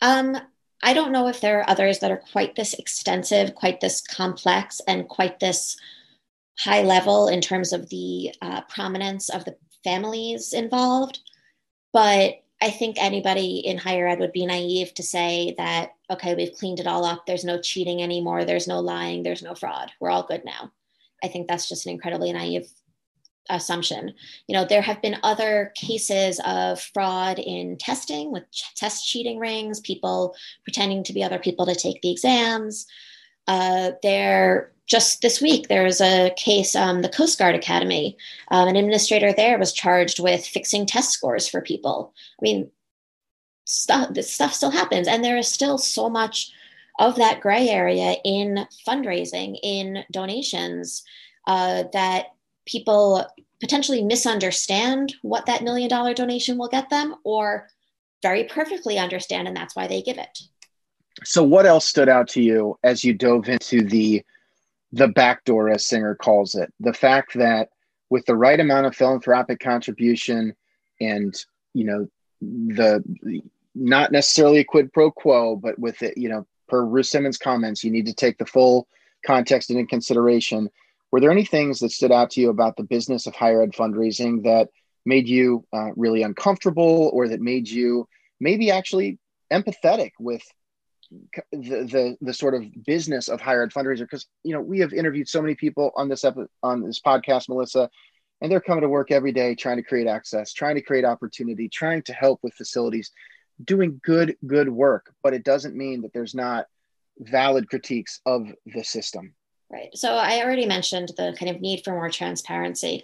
[0.00, 0.36] Um
[0.82, 4.80] I don't know if there are others that are quite this extensive, quite this complex,
[4.86, 5.76] and quite this
[6.58, 11.20] high level in terms of the uh, prominence of the families involved.
[11.92, 16.54] But I think anybody in higher ed would be naive to say that, okay, we've
[16.54, 17.26] cleaned it all up.
[17.26, 18.44] There's no cheating anymore.
[18.44, 19.22] There's no lying.
[19.22, 19.92] There's no fraud.
[20.00, 20.72] We're all good now.
[21.22, 22.68] I think that's just an incredibly naive
[23.48, 24.12] assumption.
[24.46, 29.38] You know, there have been other cases of fraud in testing with ch- test cheating
[29.38, 32.86] rings, people pretending to be other people to take the exams.
[33.46, 38.16] Uh, there, just this week, there was a case, um, the Coast Guard Academy.
[38.50, 42.14] Um, an administrator there was charged with fixing test scores for people.
[42.40, 42.70] I mean,
[43.66, 46.52] stuff this stuff still happens, and there is still so much
[46.98, 51.02] of that gray area in fundraising, in donations,
[51.46, 52.33] uh, that
[52.66, 53.26] people
[53.60, 57.68] potentially misunderstand what that million dollar donation will get them or
[58.22, 60.38] very perfectly understand and that's why they give it.
[61.24, 64.22] So what else stood out to you as you dove into the
[64.92, 66.72] the back door as singer calls it?
[66.80, 67.70] The fact that
[68.10, 70.54] with the right amount of philanthropic contribution
[71.00, 71.34] and
[71.72, 72.08] you know
[72.40, 73.02] the
[73.74, 77.82] not necessarily a quid pro quo but with it you know per Ruth Simmons comments
[77.82, 78.86] you need to take the full
[79.26, 80.70] context into consideration
[81.14, 83.70] were there any things that stood out to you about the business of higher ed
[83.70, 84.68] fundraising that
[85.06, 88.08] made you uh, really uncomfortable or that made you
[88.40, 89.16] maybe actually
[89.52, 90.42] empathetic with
[91.52, 94.00] the, the the sort of business of higher ed fundraiser?
[94.00, 97.48] Because you know we have interviewed so many people on this epi- on this podcast
[97.48, 97.88] melissa
[98.40, 101.68] and they're coming to work every day trying to create access trying to create opportunity
[101.68, 103.12] trying to help with facilities
[103.62, 105.14] doing good good work.
[105.22, 106.66] But it doesn't mean that there's not
[107.20, 109.32] valid critiques of the system
[109.74, 109.96] Right.
[109.98, 113.02] So I already mentioned the kind of need for more transparency.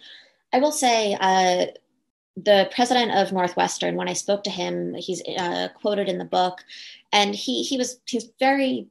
[0.52, 1.66] I will say uh,
[2.36, 6.62] the president of Northwestern, when I spoke to him, he's uh, quoted in the book,
[7.12, 8.86] and he he was he's very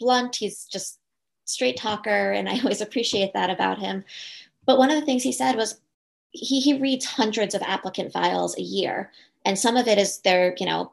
[0.00, 0.34] blunt.
[0.34, 0.98] He's just
[1.44, 4.02] straight talker, and I always appreciate that about him.
[4.66, 5.80] But one of the things he said was
[6.32, 9.12] he he reads hundreds of applicant files a year,
[9.44, 10.92] and some of it is their you know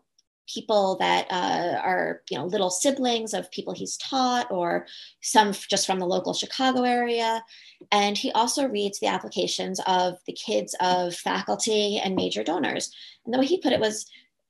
[0.53, 4.87] people that uh, are you know little siblings of people he's taught or
[5.21, 7.43] some just from the local chicago area.
[7.91, 12.93] And he also reads the applications of the kids of faculty and major donors.
[13.25, 14.05] And the way he put it was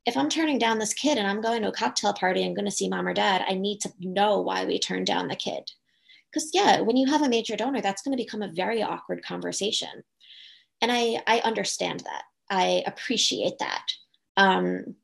[0.05, 2.65] if i'm turning down this kid and i'm going to a cocktail party and going
[2.65, 5.69] to see mom or dad i need to know why we turned down the kid.
[6.31, 9.23] Because yeah when you have a major donor that's going to become a very awkward
[9.23, 10.03] conversation.
[10.81, 12.23] And i i understand that.
[12.49, 13.85] I appreciate that.
[14.37, 14.95] Um,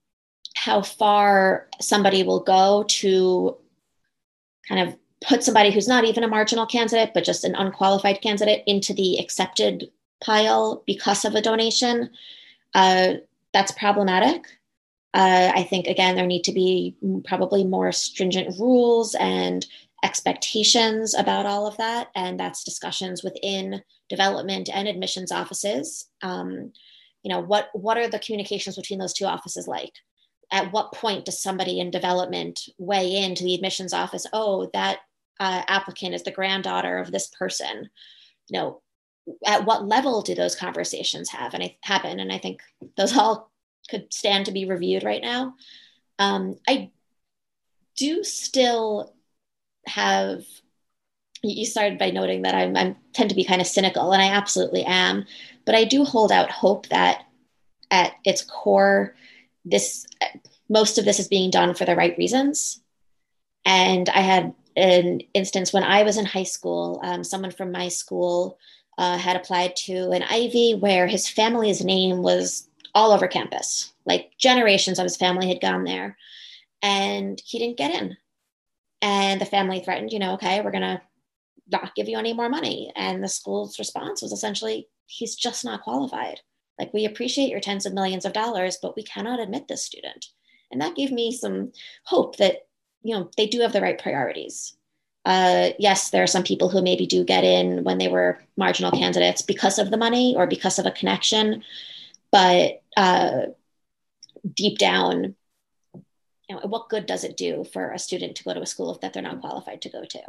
[0.56, 3.56] how far somebody will go to
[4.68, 8.63] kind of put somebody who's not even a marginal candidate, but just an unqualified candidate
[8.65, 9.91] into the accepted
[10.24, 12.10] pile because of a donation.
[12.74, 13.15] Uh,
[13.54, 14.46] that's problematic.
[15.13, 19.65] Uh, I think, again, there need to be probably more stringent rules and
[20.04, 22.10] expectations about all of that.
[22.15, 26.10] And that's discussions within development and admissions offices.
[26.22, 26.74] Um,
[27.24, 29.94] you know, what, what are the communications between those two offices like?
[30.51, 34.25] At what point does somebody in development weigh into the admissions office?
[34.34, 34.99] Oh that
[35.39, 37.89] uh, applicant is the granddaughter of this person.
[38.49, 38.81] You know
[39.45, 42.19] at what level do those conversations have and I, happen?
[42.19, 42.62] And i think
[42.95, 43.51] those all
[43.89, 45.55] could stand to be reviewed right now.
[46.19, 46.91] Um, i
[47.97, 49.13] do still
[49.88, 50.43] have
[51.43, 54.84] you started by noting that I tend to be kind of cynical, and I absolutely
[54.84, 55.25] am.
[55.65, 57.25] But I do hold out hope that
[57.91, 59.15] at its core,
[59.65, 60.06] this
[60.69, 62.82] most of this is being done for the right reasons.
[63.65, 67.88] And I had an instance when I was in high school, um, someone from my
[67.88, 68.58] school
[68.97, 73.93] uh, had applied to an Ivy where his family's name was all over campus.
[74.06, 76.17] Like generations of his family had gone there,
[76.82, 78.17] and he didn't get in.
[79.01, 81.01] And the family threatened, you know, okay, we're going to
[81.71, 82.91] not give you any more money.
[82.95, 86.39] And the school's response was essentially, he's just not qualified.
[86.78, 90.28] Like, we appreciate your tens of millions of dollars, but we cannot admit this student.
[90.72, 91.72] And that gave me some
[92.04, 92.68] hope that,
[93.04, 94.76] you know, they do have the right priorities.
[95.24, 98.92] Uh, yes, there are some people who maybe do get in when they were marginal
[98.92, 101.64] candidates because of the money or because of a connection.
[102.32, 103.48] But uh,
[104.54, 105.36] deep down,
[106.48, 109.00] you know, what good does it do for a student to go to a school
[109.02, 110.22] that they're not qualified to go to?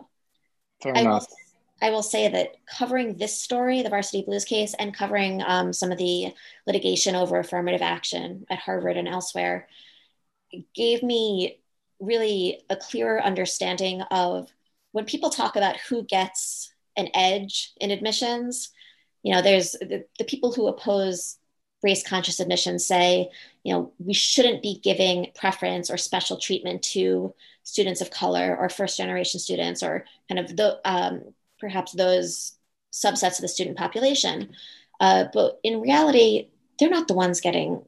[0.83, 1.27] Fair I enough.
[1.29, 1.37] Will,
[1.81, 5.93] I will say that covering this story, the Varsity Blues case, and covering um, some
[5.93, 6.33] of the
[6.67, 9.69] litigation over affirmative action at Harvard and elsewhere
[10.75, 11.61] gave me
[12.01, 14.51] really a clearer understanding of
[14.93, 18.71] when people talk about who gets an edge in admissions.
[19.23, 21.39] You know, there's the, the people who oppose
[21.83, 23.29] race conscious admissions say,
[23.63, 27.35] you know, we shouldn't be giving preference or special treatment to
[27.65, 32.57] students of color or first generation students or kind of the um, perhaps those
[32.93, 34.55] subsets of the student population.
[35.01, 37.83] Uh, but in reality, they're not the ones getting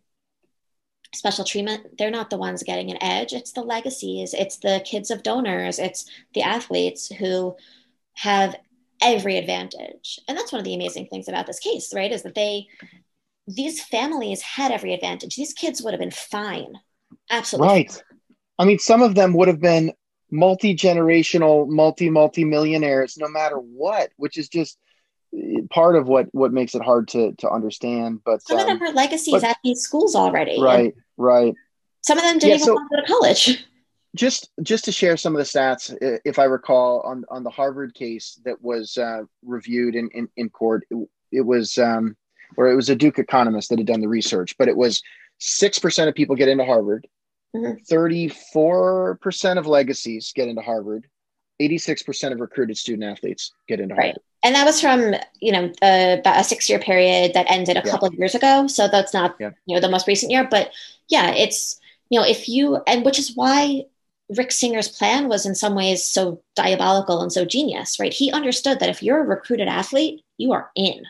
[1.14, 1.96] special treatment.
[1.96, 3.32] They're not the ones getting an edge.
[3.32, 7.56] It's the legacies, it's the kids of donors, it's the athletes who
[8.14, 8.56] have
[9.00, 10.18] every advantage.
[10.28, 12.12] And that's one of the amazing things about this case, right?
[12.12, 12.66] Is that they,
[13.46, 15.36] these families had every advantage.
[15.36, 16.74] These kids would have been fine.
[17.30, 17.68] Absolutely.
[17.68, 18.02] Right.
[18.58, 19.92] I mean, some of them would have been
[20.30, 24.78] multi generational, multi multi millionaires, no matter what, which is just
[25.70, 28.20] part of what what makes it hard to to understand.
[28.24, 30.60] But some um, of them um, are legacies but, at these schools already.
[30.60, 31.54] Right, right.
[32.02, 33.64] Some of them didn't yeah, even so, go to college.
[34.16, 37.94] Just just to share some of the stats, if I recall, on on the Harvard
[37.94, 42.16] case that was uh, reviewed in, in in court, it, it was um,
[42.56, 45.02] or it was a Duke economist that had done the research, but it was
[45.38, 47.06] six percent of people get into Harvard.
[47.56, 47.82] Mm-hmm.
[47.84, 51.06] 34 percent of legacies get into Harvard.
[51.60, 54.16] 86 percent of recruited student athletes get into Harvard.
[54.16, 54.18] Right.
[54.44, 57.90] And that was from you know a, a six year period that ended a yeah.
[57.90, 58.66] couple of years ago.
[58.66, 59.50] So that's not yeah.
[59.66, 60.72] you know the most recent year, but
[61.08, 63.84] yeah, it's you know if you and which is why
[64.36, 68.12] Rick Singer's plan was in some ways so diabolical and so genius, right?
[68.12, 71.04] He understood that if you're a recruited athlete, you are in.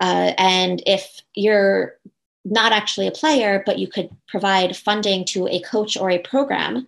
[0.00, 1.98] Uh, and if you're
[2.44, 6.86] not actually a player, but you could provide funding to a coach or a program,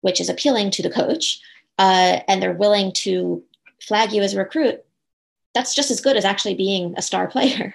[0.00, 1.40] which is appealing to the coach,
[1.78, 3.42] uh, and they're willing to
[3.80, 4.82] flag you as a recruit,
[5.54, 7.74] that's just as good as actually being a star player.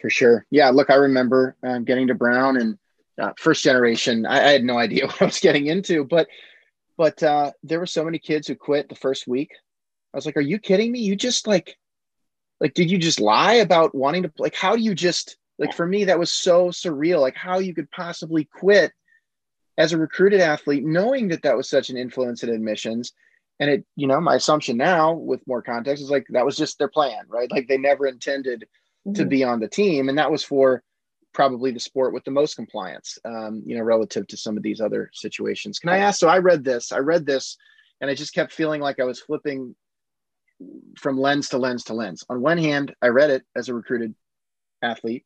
[0.00, 0.46] For sure.
[0.50, 0.70] Yeah.
[0.70, 2.78] Look, I remember um, getting to Brown and
[3.20, 4.26] uh, first generation.
[4.26, 6.28] I, I, had no idea what I was getting into, but
[6.96, 9.52] but uh, there were so many kids who quit the first week.
[10.12, 11.00] I was like, "Are you kidding me?
[11.00, 11.76] You just like
[12.60, 15.86] like did you just lie about wanting to like how do you just like for
[15.86, 18.92] me that was so surreal like how you could possibly quit
[19.78, 23.12] as a recruited athlete knowing that that was such an influence in admissions.
[23.60, 26.78] And it you know my assumption now with more context is like that was just
[26.78, 27.50] their plan right?
[27.50, 28.66] Like they never intended
[29.06, 29.14] mm-hmm.
[29.14, 30.82] to be on the team and that was for
[31.32, 34.80] probably the sport with the most compliance um, you know relative to some of these
[34.80, 35.78] other situations.
[35.78, 37.56] Can i ask so i read this i read this
[38.00, 39.76] and i just kept feeling like i was flipping
[40.98, 42.24] from lens to lens to lens.
[42.28, 44.14] On one hand i read it as a recruited
[44.82, 45.24] athlete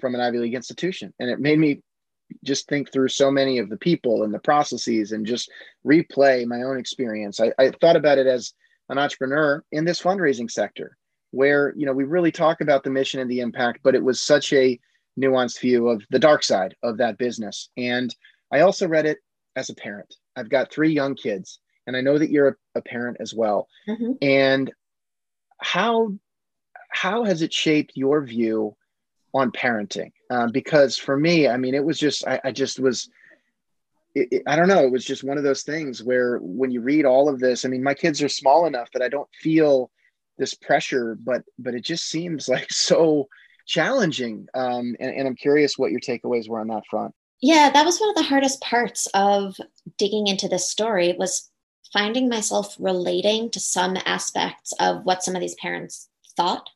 [0.00, 1.80] from an ivy league institution and it made me
[2.44, 5.50] just think through so many of the people and the processes and just
[5.86, 7.40] replay my own experience.
[7.40, 8.54] I, I thought about it as
[8.88, 10.96] an entrepreneur in this fundraising sector
[11.30, 14.22] where you know we really talk about the mission and the impact but it was
[14.22, 14.78] such a
[15.18, 18.14] nuanced view of the dark side of that business and
[18.52, 19.18] i also read it
[19.56, 22.82] as a parent i've got three young kids and i know that you're a, a
[22.82, 24.12] parent as well mm-hmm.
[24.20, 24.70] and
[25.58, 26.12] how
[26.90, 28.76] how has it shaped your view
[29.34, 33.08] on parenting um, because for me i mean it was just i, I just was
[34.14, 36.80] it, it, i don't know it was just one of those things where when you
[36.80, 39.90] read all of this i mean my kids are small enough that i don't feel
[40.38, 43.28] this pressure but but it just seems like so
[43.66, 44.48] challenging.
[44.54, 47.14] Um, and, and i'm curious what your takeaways were on that front.
[47.40, 49.56] Yeah that was one of the hardest parts of
[49.98, 51.48] digging into this story was
[51.92, 56.68] finding myself relating to some aspects of what some of these parents thought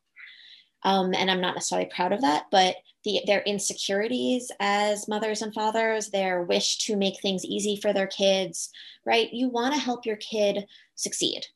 [0.82, 5.54] um, and I'm not necessarily proud of that, but the, their insecurities as mothers and
[5.54, 8.70] fathers, their wish to make things easy for their kids,
[9.04, 9.32] right?
[9.32, 11.46] You want to help your kid succeed.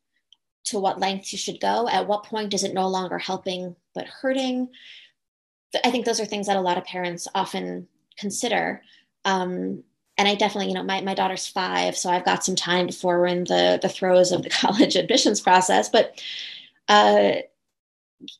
[0.65, 4.07] To what length you should go, at what point is it no longer helping but
[4.07, 4.69] hurting?
[5.85, 8.83] I think those are things that a lot of parents often consider.
[9.25, 9.83] Um,
[10.19, 13.19] and I definitely, you know, my, my daughter's five, so I've got some time before
[13.19, 15.89] we're in the, the throes of the college admissions process.
[15.89, 16.23] But
[16.89, 17.37] uh,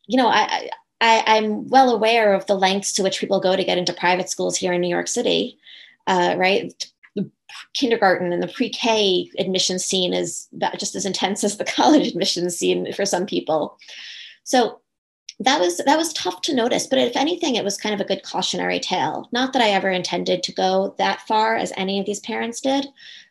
[0.07, 0.71] you know, I,
[1.01, 4.29] I, am well aware of the lengths to which people go to get into private
[4.29, 5.59] schools here in New York City,
[6.07, 6.73] uh, right?
[7.15, 7.31] The
[7.75, 12.93] kindergarten and the pre-K admission scene is just as intense as the college admission scene
[12.93, 13.79] for some people.
[14.45, 14.81] So
[15.41, 18.09] that was that was tough to notice, but if anything, it was kind of a
[18.09, 19.27] good cautionary tale.
[19.33, 22.87] Not that I ever intended to go that far, as any of these parents did,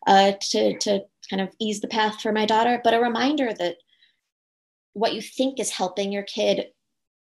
[0.08, 3.78] uh, to to kind of ease the path for my daughter, but a reminder that
[5.00, 6.68] what you think is helping your kid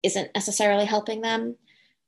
[0.01, 1.55] isn't necessarily helping them.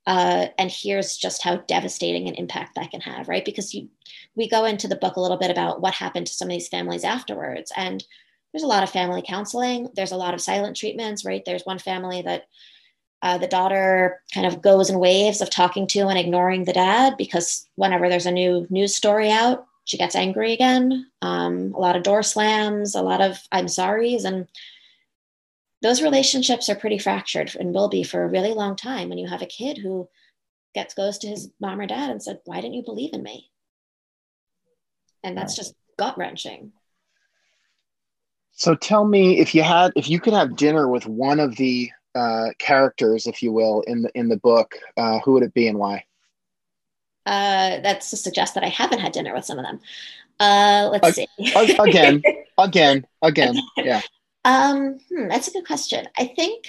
[0.08, 3.44] Uh, and here's just how devastating an impact that can have, right?
[3.44, 3.88] Because you,
[4.34, 6.66] we go into the book a little bit about what happened to some of these
[6.66, 8.04] families afterwards, and
[8.52, 9.88] there's a lot of family counseling.
[9.94, 11.42] There's a lot of silent treatments, right?
[11.46, 12.48] There's one family that
[13.22, 17.16] uh, the daughter kind of goes in waves of talking to and ignoring the dad
[17.16, 21.06] because whenever there's a new news story out, she gets angry again.
[21.22, 24.48] Um, a lot of door slams, a lot of I'm sorry's, and
[25.82, 29.28] those relationships are pretty fractured and will be for a really long time when you
[29.28, 30.08] have a kid who
[30.74, 33.50] gets goes to his mom or dad and said why didn't you believe in me?
[35.22, 36.72] And that's just gut wrenching
[38.52, 41.90] so tell me if you had if you could have dinner with one of the
[42.14, 45.66] uh, characters if you will in the in the book uh, who would it be
[45.66, 46.04] and why?
[47.24, 49.80] Uh, that's to suggest that i haven't had dinner with some of them.
[50.38, 51.26] Uh, let's see.
[51.78, 52.22] again
[52.58, 54.00] again again yeah
[54.44, 56.08] um, hmm, that's a good question.
[56.18, 56.66] I think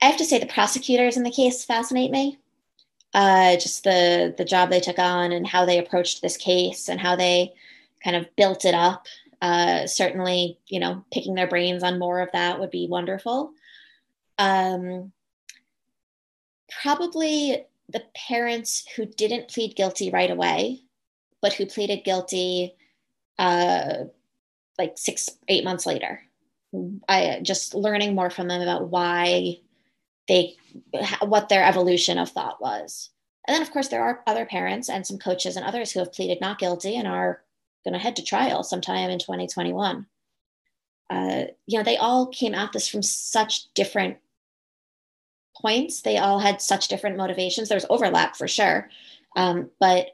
[0.00, 2.38] I have to say the prosecutors in the case fascinate me.
[3.14, 7.00] Uh, just the the job they took on and how they approached this case and
[7.00, 7.54] how they
[8.04, 9.06] kind of built it up.
[9.40, 13.52] Uh, certainly, you know, picking their brains on more of that would be wonderful.
[14.36, 15.12] Um,
[16.82, 20.80] probably the parents who didn't plead guilty right away,
[21.40, 22.74] but who pleaded guilty
[23.38, 24.04] uh,
[24.78, 26.22] like six, eight months later.
[27.08, 29.58] I just learning more from them about why
[30.28, 30.56] they,
[31.20, 33.10] what their evolution of thought was.
[33.46, 36.12] And then, of course, there are other parents and some coaches and others who have
[36.12, 37.42] pleaded not guilty and are
[37.84, 40.06] going to head to trial sometime in 2021.
[41.10, 44.18] Uh, you know, they all came at this from such different
[45.56, 46.02] points.
[46.02, 47.68] They all had such different motivations.
[47.68, 48.90] There's overlap for sure.
[49.34, 50.08] Um, but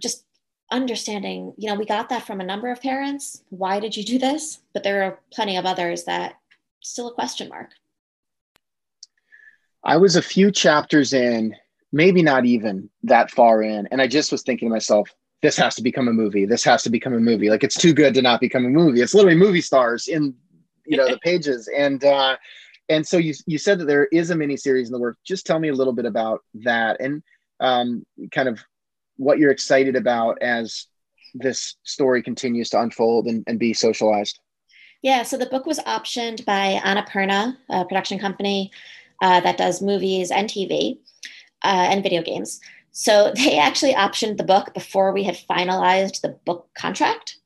[0.00, 0.24] just
[0.70, 3.42] understanding, you know, we got that from a number of parents.
[3.50, 4.60] Why did you do this?
[4.72, 6.36] But there are plenty of others that
[6.80, 7.70] still a question mark.
[9.84, 11.54] I was a few chapters in,
[11.92, 15.08] maybe not even that far in, and I just was thinking to myself,
[15.40, 16.44] this has to become a movie.
[16.44, 17.48] This has to become a movie.
[17.48, 19.00] Like it's too good to not become a movie.
[19.00, 20.34] It's literally movie stars in
[20.84, 21.68] you know the pages.
[21.74, 22.36] And uh
[22.88, 25.16] and so you you said that there is a mini series in the work.
[25.24, 27.22] Just tell me a little bit about that and
[27.60, 28.58] um kind of
[29.18, 30.86] what you're excited about as
[31.34, 34.40] this story continues to unfold and, and be socialized.
[35.02, 38.72] Yeah, so the book was optioned by Annapurna, a production company
[39.20, 40.98] uh, that does movies and TV
[41.62, 42.60] uh, and video games.
[42.90, 47.36] So they actually optioned the book before we had finalized the book contract,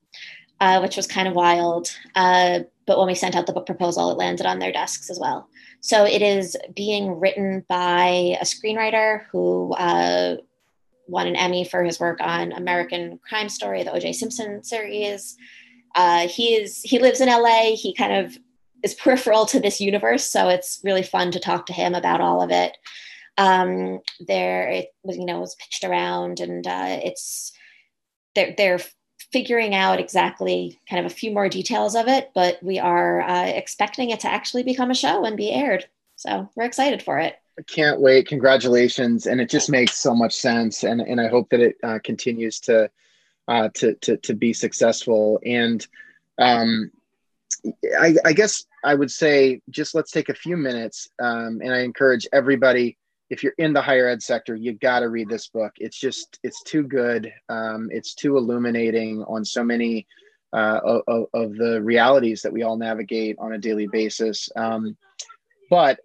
[0.59, 1.89] uh, which was kind of wild.
[2.15, 5.19] Uh, but when we sent out the book proposal, it landed on their desks as
[5.19, 5.47] well.
[5.79, 10.37] So it is being written by a screenwriter who uh,
[11.07, 14.13] won an Emmy for his work on American Crime Story, the O.J.
[14.13, 15.37] Simpson series.
[15.95, 17.75] Uh, he is he lives in LA.
[17.75, 18.37] He kind of
[18.83, 22.41] is peripheral to this universe, so it's really fun to talk to him about all
[22.41, 22.77] of it.
[23.37, 27.51] Um, there, it was you know was pitched around, and uh, it's
[28.35, 28.79] they're they're
[29.31, 33.47] figuring out exactly kind of a few more details of it, but we are uh,
[33.47, 35.85] expecting it to actually become a show and be aired.
[36.15, 37.35] So we're excited for it.
[37.67, 38.27] Can't wait.
[38.27, 39.27] Congratulations.
[39.27, 40.83] And it just makes so much sense.
[40.83, 42.89] And, and I hope that it uh, continues to,
[43.47, 45.39] uh, to, to, to be successful.
[45.45, 45.85] And
[46.39, 46.91] um,
[47.99, 51.09] I, I guess I would say just let's take a few minutes.
[51.19, 52.97] Um, and I encourage everybody,
[53.29, 55.73] if you're in the higher ed sector, you got to read this book.
[55.77, 57.31] It's just, it's too good.
[57.49, 60.07] Um, it's too illuminating on so many
[60.53, 64.49] uh, of, of, the realities that we all navigate on a daily basis.
[64.55, 64.95] Um,
[65.69, 65.99] but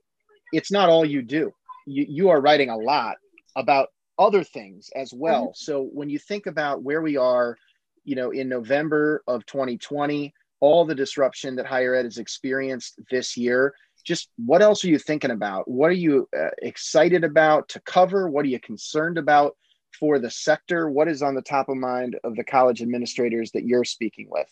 [0.52, 1.52] it's not all you do.
[1.86, 3.16] You, you are writing a lot
[3.56, 3.88] about
[4.18, 5.46] other things as well.
[5.46, 5.54] Mm-hmm.
[5.54, 7.56] So when you think about where we are,
[8.04, 13.36] you know, in November of 2020, all the disruption that higher ed has experienced this
[13.36, 13.74] year,
[14.04, 15.68] just what else are you thinking about?
[15.68, 18.28] What are you uh, excited about to cover?
[18.28, 19.56] What are you concerned about
[19.98, 20.90] for the sector?
[20.90, 24.48] What is on the top of mind of the college administrators that you're speaking with?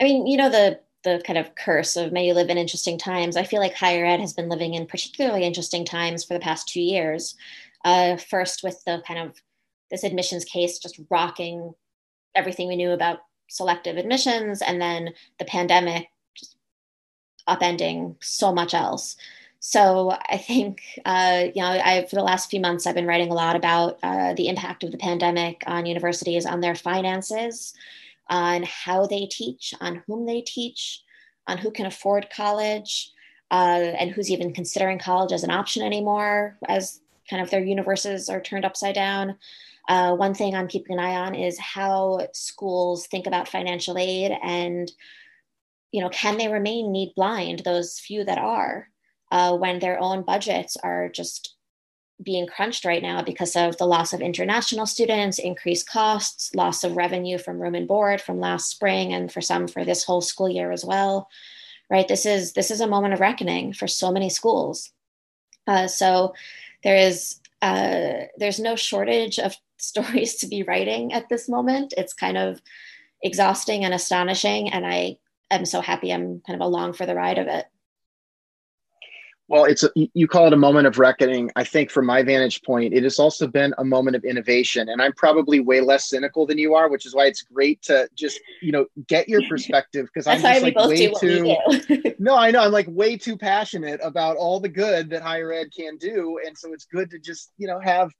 [0.00, 2.98] I mean, you know, the the kind of curse of may you live in interesting
[2.98, 3.36] times.
[3.36, 6.68] I feel like higher ed has been living in particularly interesting times for the past
[6.68, 7.36] two years.
[7.84, 9.40] Uh, first, with the kind of
[9.90, 11.72] this admissions case just rocking
[12.34, 16.56] everything we knew about selective admissions, and then the pandemic just
[17.48, 19.16] upending so much else.
[19.60, 23.30] So I think, uh, you know, I for the last few months I've been writing
[23.30, 27.74] a lot about uh, the impact of the pandemic on universities, on their finances,
[28.28, 31.02] on how they teach, on whom they teach,
[31.46, 33.12] on who can afford college,
[33.50, 37.00] uh, and who's even considering college as an option anymore, as
[37.30, 39.36] kind of their universes are turned upside down.
[39.88, 44.36] Uh, one thing I'm keeping an eye on is how schools think about financial aid
[44.42, 44.90] and,
[45.92, 48.88] you know, can they remain need blind, those few that are,
[49.32, 51.56] uh, when their own budgets are just
[52.22, 56.96] being crunched right now because of the loss of international students, increased costs, loss of
[56.96, 60.48] revenue from room and board from last spring, and for some for this whole school
[60.48, 61.28] year as well.
[61.90, 64.90] Right, this is this is a moment of reckoning for so many schools.
[65.66, 66.34] Uh, so
[66.82, 71.94] there is uh, there's no shortage of stories to be writing at this moment.
[71.96, 72.60] It's kind of
[73.22, 75.18] exhausting and astonishing, and I
[75.50, 77.66] am so happy I'm kind of along for the ride of it.
[79.48, 81.50] Well, it's a, you call it a moment of reckoning.
[81.56, 85.00] I think from my vantage point, it has also been a moment of innovation, and
[85.00, 88.38] I'm probably way less cynical than you are, which is why it's great to just
[88.60, 91.56] you know get your perspective because I'm just like way too.
[92.18, 95.68] no, I know I'm like way too passionate about all the good that higher ed
[95.74, 98.10] can do, and so it's good to just you know have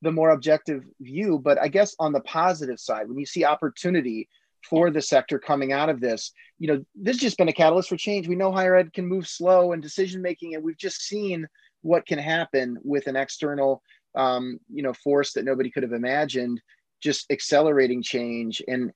[0.00, 1.38] the more objective view.
[1.38, 4.26] But I guess on the positive side, when you see opportunity
[4.62, 6.32] for the sector coming out of this.
[6.58, 8.28] You know, this has just been a catalyst for change.
[8.28, 11.46] We know higher ed can move slow and decision making, and we've just seen
[11.82, 13.82] what can happen with an external,
[14.14, 16.60] um, you know, force that nobody could have imagined,
[17.00, 18.60] just accelerating change.
[18.66, 18.92] And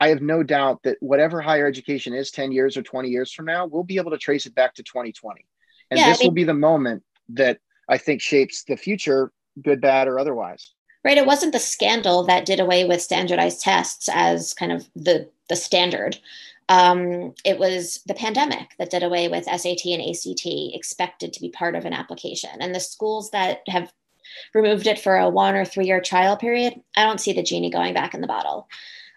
[0.00, 3.46] I have no doubt that whatever higher education is 10 years or 20 years from
[3.46, 5.46] now, we'll be able to trace it back to 2020.
[5.90, 7.58] And yeah, this will be the moment that
[7.88, 9.30] I think shapes the future,
[9.62, 10.72] good, bad, or otherwise
[11.04, 15.28] right it wasn't the scandal that did away with standardized tests as kind of the
[15.48, 16.18] the standard
[16.68, 21.50] um, it was the pandemic that did away with SAT and ACT expected to be
[21.50, 22.50] part of an application.
[22.60, 23.92] And the schools that have
[24.54, 27.70] removed it for a one or three year trial period, I don't see the genie
[27.70, 28.68] going back in the bottle.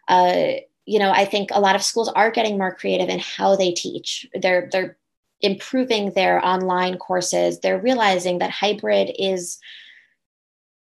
[0.07, 0.53] Uh,
[0.85, 3.71] you know, I think a lot of schools are getting more creative in how they
[3.71, 4.27] teach.
[4.33, 4.97] They're they're
[5.41, 7.59] improving their online courses.
[7.59, 9.59] They're realizing that hybrid is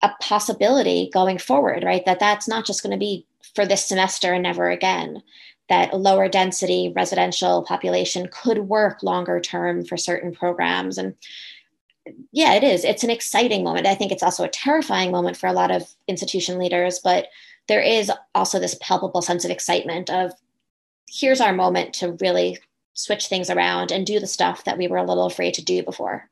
[0.05, 2.05] a possibility going forward, right?
[2.05, 5.23] That that's not just going to be for this semester and never again.
[5.71, 10.99] That lower density residential population could work longer term for certain programs.
[10.99, 11.15] And
[12.33, 12.85] yeah, it is.
[12.85, 13.87] It's an exciting moment.
[13.87, 17.29] I think it's also a terrifying moment for a lot of institution leaders, but
[17.67, 20.33] there is also this palpable sense of excitement of
[21.09, 22.59] here's our moment to really
[22.93, 25.83] switch things around and do the stuff that we were a little afraid to do
[25.83, 26.29] before.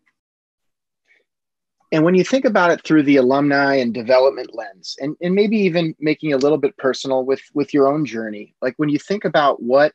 [1.93, 5.59] And when you think about it through the alumni and development lens, and, and maybe
[5.59, 9.27] even making a little bit personal with, with your own journey, like when you think
[9.27, 9.93] about what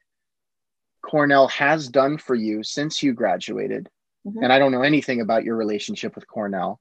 [1.01, 3.89] Cornell has done for you since you graduated,
[4.25, 4.43] mm-hmm.
[4.43, 6.79] and I don't know anything about your relationship with Cornell,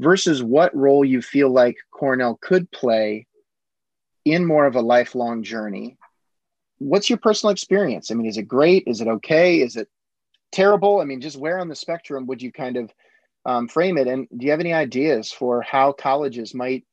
[0.00, 3.26] versus what role you feel like Cornell could play
[4.24, 5.96] in more of a lifelong journey.
[6.78, 8.10] What's your personal experience?
[8.10, 8.84] I mean, is it great?
[8.88, 9.60] Is it okay?
[9.60, 9.88] Is it
[10.50, 11.00] terrible?
[11.00, 12.92] I mean, just where on the spectrum would you kind of
[13.44, 14.06] um, frame it?
[14.06, 16.84] And do you have any ideas for how colleges might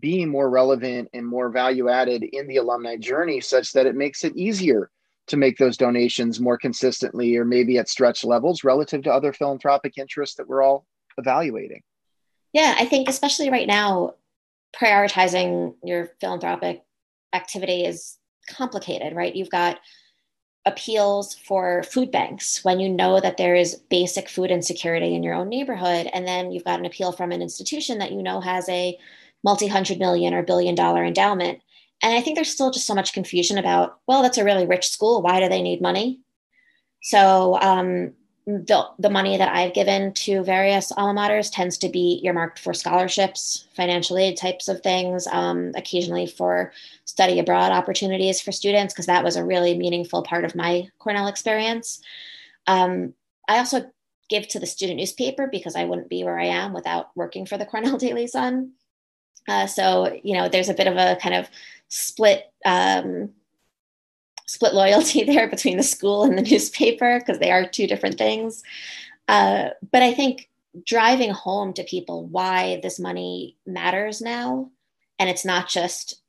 [0.00, 4.24] be more relevant and more value added in the alumni journey such that it makes
[4.24, 4.90] it easier
[5.26, 9.98] to make those donations more consistently or maybe at stretch levels relative to other philanthropic
[9.98, 10.86] interests that we're all
[11.18, 11.82] evaluating?
[12.52, 14.14] Yeah, I think especially right now,
[14.74, 16.82] prioritizing your philanthropic
[17.32, 18.18] activity is
[18.48, 19.34] complicated, right?
[19.34, 19.78] You've got
[20.66, 25.34] appeals for food banks when you know that there is basic food insecurity in your
[25.34, 26.08] own neighborhood.
[26.12, 28.98] And then you've got an appeal from an institution that you know has a
[29.44, 31.60] multi hundred million or billion dollar endowment.
[32.02, 34.88] And I think there's still just so much confusion about, well, that's a really rich
[34.88, 35.22] school.
[35.22, 36.20] Why do they need money?
[37.02, 38.12] So um,
[38.48, 42.72] the, the money that I've given to various alma maters tends to be earmarked for
[42.72, 46.72] scholarships, financial aid types of things, um, occasionally for
[47.04, 51.26] study abroad opportunities for students, because that was a really meaningful part of my Cornell
[51.26, 52.00] experience.
[52.66, 53.12] Um,
[53.48, 53.90] I also
[54.30, 57.58] give to the student newspaper because I wouldn't be where I am without working for
[57.58, 58.72] the Cornell Daily Sun.
[59.46, 61.50] Uh, so, you know, there's a bit of a kind of
[61.88, 63.30] split um,
[64.48, 68.64] split loyalty there between the school and the newspaper because they are two different things.
[69.28, 70.48] Uh, but I think
[70.84, 74.70] driving home to people why this money matters now,
[75.18, 76.22] and it's not just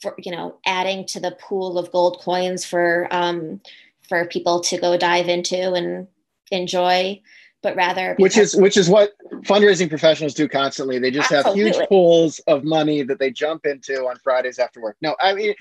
[0.00, 3.60] for you know adding to the pool of gold coins for um,
[4.08, 6.08] for people to go dive into and
[6.50, 7.20] enjoy
[7.62, 9.12] but rather which is which is what
[9.42, 11.64] fundraising professionals do constantly they just absolutely.
[11.64, 15.34] have huge pools of money that they jump into on fridays after work no i
[15.34, 15.52] mean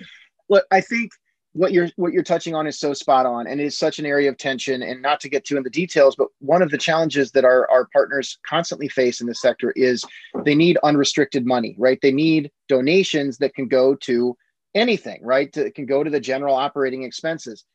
[0.47, 1.11] look i think
[1.57, 4.05] what you're what you're touching on is so spot on and it is such an
[4.05, 6.77] area of tension and not to get too in the details but one of the
[6.77, 10.05] challenges that our, our partners constantly face in this sector is
[10.45, 11.99] they need unrestricted money right?
[12.01, 14.37] They need donations that can go to
[14.75, 15.51] anything right?
[15.53, 17.65] That can go to the general operating expenses.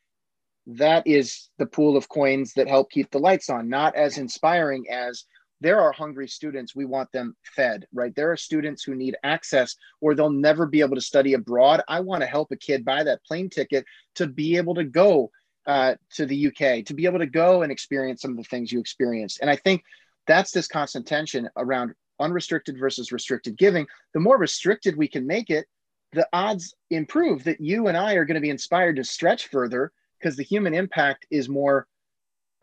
[0.65, 4.85] That is the pool of coins that help keep the lights on, not as inspiring
[4.89, 5.25] as
[5.63, 6.75] there are hungry students.
[6.75, 8.13] We want them fed, right?
[8.13, 11.81] There are students who need access or they'll never be able to study abroad.
[11.87, 13.85] I want to help a kid buy that plane ticket
[14.15, 15.31] to be able to go
[15.65, 18.73] uh, to the UK, to be able to go and experience some of the things
[18.73, 19.39] you experienced.
[19.39, 19.83] And I think
[20.27, 23.87] that's this constant tension around unrestricted versus restricted giving.
[24.13, 25.65] The more restricted we can make it,
[26.11, 29.93] the odds improve that you and I are going to be inspired to stretch further
[30.19, 31.87] because the human impact is more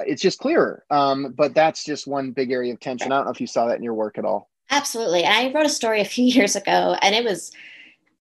[0.07, 0.85] it's just clearer.
[0.91, 3.13] Um, but that's just one big area of tension.
[3.13, 4.51] I don't know if you saw that in your work at all.
[4.71, 5.25] Absolutely.
[5.25, 7.53] I wrote a story a few years ago and it was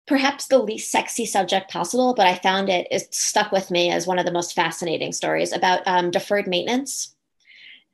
[0.06, 4.06] perhaps the least sexy subject possible but i found it it stuck with me as
[4.06, 7.16] one of the most fascinating stories about um, deferred maintenance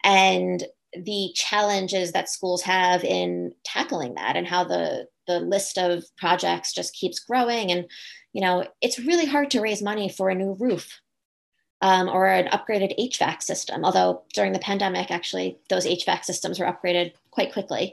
[0.05, 6.05] and the challenges that schools have in tackling that and how the the list of
[6.18, 7.70] projects just keeps growing.
[7.70, 7.87] And
[8.33, 11.01] you know it's really hard to raise money for a new roof
[11.83, 13.85] um, or an upgraded HVAC system.
[13.85, 17.93] Although during the pandemic, actually, those HVAC systems were upgraded quite quickly.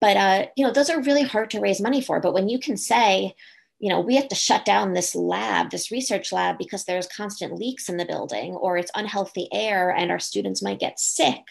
[0.00, 2.20] But uh, you know, those are really hard to raise money for.
[2.20, 3.34] But when you can say,
[3.78, 7.54] you know, we have to shut down this lab, this research lab, because there's constant
[7.54, 11.42] leaks in the building, or it's unhealthy air, and our students might get sick,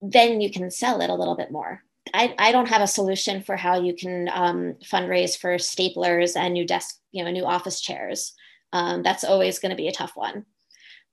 [0.00, 1.82] then you can sell it a little bit more.
[2.12, 6.54] I, I don't have a solution for how you can um, fundraise for staplers and
[6.54, 8.34] new desk, you know, new office chairs
[8.72, 10.46] um, that's always going to be a tough one.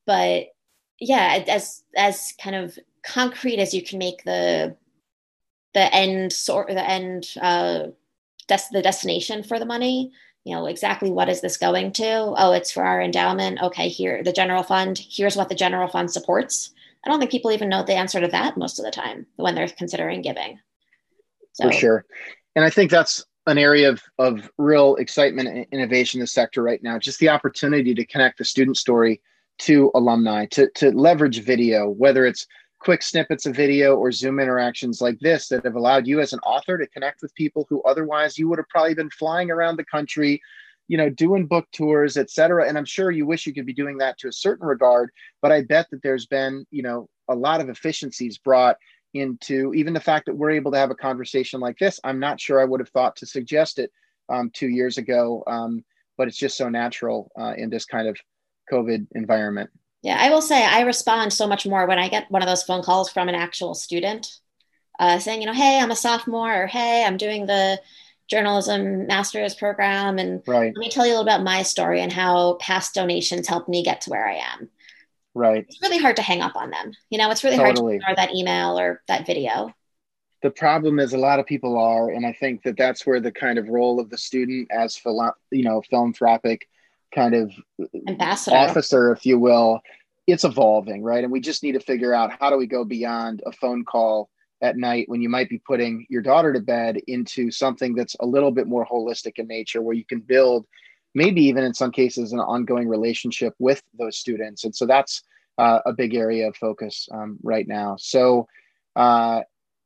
[0.06, 0.48] But
[1.00, 4.76] yeah as as kind of concrete as you can make the
[5.74, 7.88] the end sort the end uh
[8.48, 10.12] des- the destination for the money
[10.44, 12.34] you know exactly what is this going to?
[12.38, 13.62] Oh it's for our endowment.
[13.62, 14.98] Okay here the general fund.
[14.98, 16.72] Here's what the general fund supports.
[17.06, 19.54] I don't think people even know the answer to that most of the time when
[19.54, 20.60] they're considering giving.
[21.54, 21.68] So.
[21.68, 22.06] for sure.
[22.56, 26.64] And i think that's an area of, of real excitement and innovation in the sector
[26.64, 26.98] right now.
[26.98, 29.22] Just the opportunity to connect the student story
[29.60, 32.48] to alumni, to, to leverage video, whether it's
[32.80, 36.40] quick snippets of video or Zoom interactions like this that have allowed you as an
[36.40, 39.84] author to connect with people who otherwise you would have probably been flying around the
[39.84, 40.42] country,
[40.88, 42.68] you know, doing book tours, et cetera.
[42.68, 45.10] And I'm sure you wish you could be doing that to a certain regard,
[45.42, 48.78] but I bet that there's been, you know, a lot of efficiencies brought
[49.14, 52.00] into even the fact that we're able to have a conversation like this.
[52.04, 53.92] I'm not sure I would have thought to suggest it
[54.30, 55.84] um, two years ago, um,
[56.18, 58.18] but it's just so natural uh, in this kind of
[58.72, 59.70] COVID environment.
[60.02, 62.64] Yeah, I will say I respond so much more when I get one of those
[62.64, 64.28] phone calls from an actual student
[65.00, 67.80] uh, saying, you know, hey, I'm a sophomore, or hey, I'm doing the,
[68.30, 70.20] journalism master's program.
[70.20, 70.72] And right.
[70.76, 73.84] let me tell you a little about my story and how past donations helped me
[73.84, 74.70] get to where I am.
[75.36, 75.66] Right.
[75.68, 76.92] It's really hard to hang up on them.
[77.10, 78.00] You know, it's really Totally.
[78.00, 79.74] hard to ignore that email or that video.
[80.42, 83.32] the problem is a lot of people are and i think that that's where the
[83.32, 86.66] kind of role of the student as philo- you know philanthropic
[87.14, 87.52] kind of
[88.08, 88.56] Ambassador.
[88.56, 89.82] officer if you will
[90.28, 93.44] it's evolving right and we just need to figure out how do we go beyond
[93.46, 94.30] a phone call
[94.62, 98.26] at night when you might be putting your daughter to bed into something that's a
[98.26, 100.66] little bit more holistic in nature where you can build
[101.16, 105.24] maybe even in some cases an ongoing relationship with those students and so that's
[105.58, 108.48] uh, a big area of focus um, right now so
[108.96, 109.42] uh,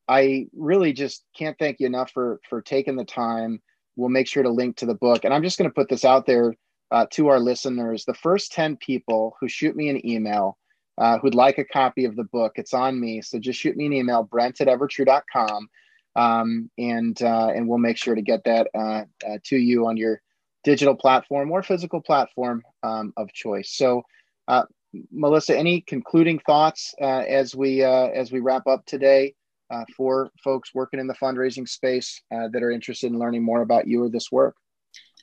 [0.08, 3.62] I really just can't thank you enough for for taking the time.
[3.96, 6.04] We'll make sure to link to the book, and I'm just going to put this
[6.04, 6.54] out there
[6.90, 8.04] uh, to our listeners.
[8.04, 10.58] The first ten people who shoot me an email
[10.98, 13.22] uh, who'd like a copy of the book, it's on me.
[13.22, 15.68] So just shoot me an email, Brent at evertrue.com,
[16.16, 19.04] um, and uh, and we'll make sure to get that uh,
[19.44, 20.20] to you on your
[20.64, 23.72] digital platform or physical platform um, of choice.
[23.72, 24.02] So.
[24.46, 24.64] Uh,
[25.10, 29.34] Melissa, any concluding thoughts uh, as we uh, as we wrap up today?
[29.70, 33.62] uh, for folks working in the fundraising space uh, that are interested in learning more
[33.62, 34.56] about you or this work?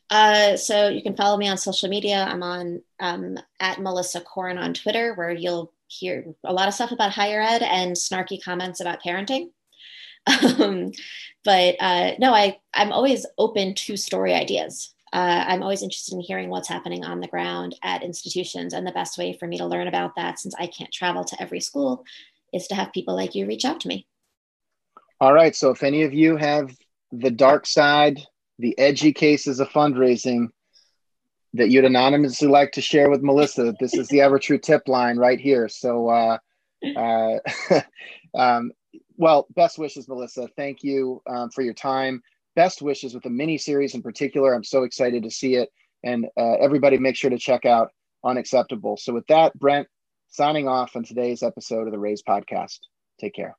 [0.10, 2.28] Uh, so you can follow me on social media.
[2.30, 6.92] I'm on um, at Melissa Korn on Twitter, where you'll hear a lot of stuff
[6.92, 9.50] about higher ed and snarky comments about parenting.
[10.60, 10.92] Um,
[11.44, 11.78] but
[12.20, 14.94] no, I I'm always open to story ideas.
[15.14, 18.94] Uh, I'm always interested in hearing what's happening on the ground at institutions, and the
[18.94, 22.06] best way for me to learn about that, since I can't travel to every school,
[22.54, 24.08] is to have people like you reach out to me.
[25.20, 25.56] All right.
[25.56, 26.76] So if any of you have
[27.12, 28.22] the dark side,
[28.58, 30.48] the edgy cases of fundraising
[31.54, 35.40] that you'd anonymously like to share with Melissa, this is the EverTrue tip line right
[35.40, 35.68] here.
[35.68, 36.38] So, uh,
[36.96, 37.40] uh,
[38.38, 38.72] um,
[39.18, 40.48] well, best wishes, Melissa.
[40.56, 42.24] Thank you um, for your time
[42.56, 44.54] best wishes with the mini series in particular.
[44.54, 45.70] I'm so excited to see it.
[46.04, 47.90] And uh, everybody, make sure to check out
[48.24, 48.98] Unacceptable.
[48.98, 49.88] So, with that, Brent
[50.30, 52.80] signing off on today's episode of the Raise Podcast.
[53.20, 53.56] Take care.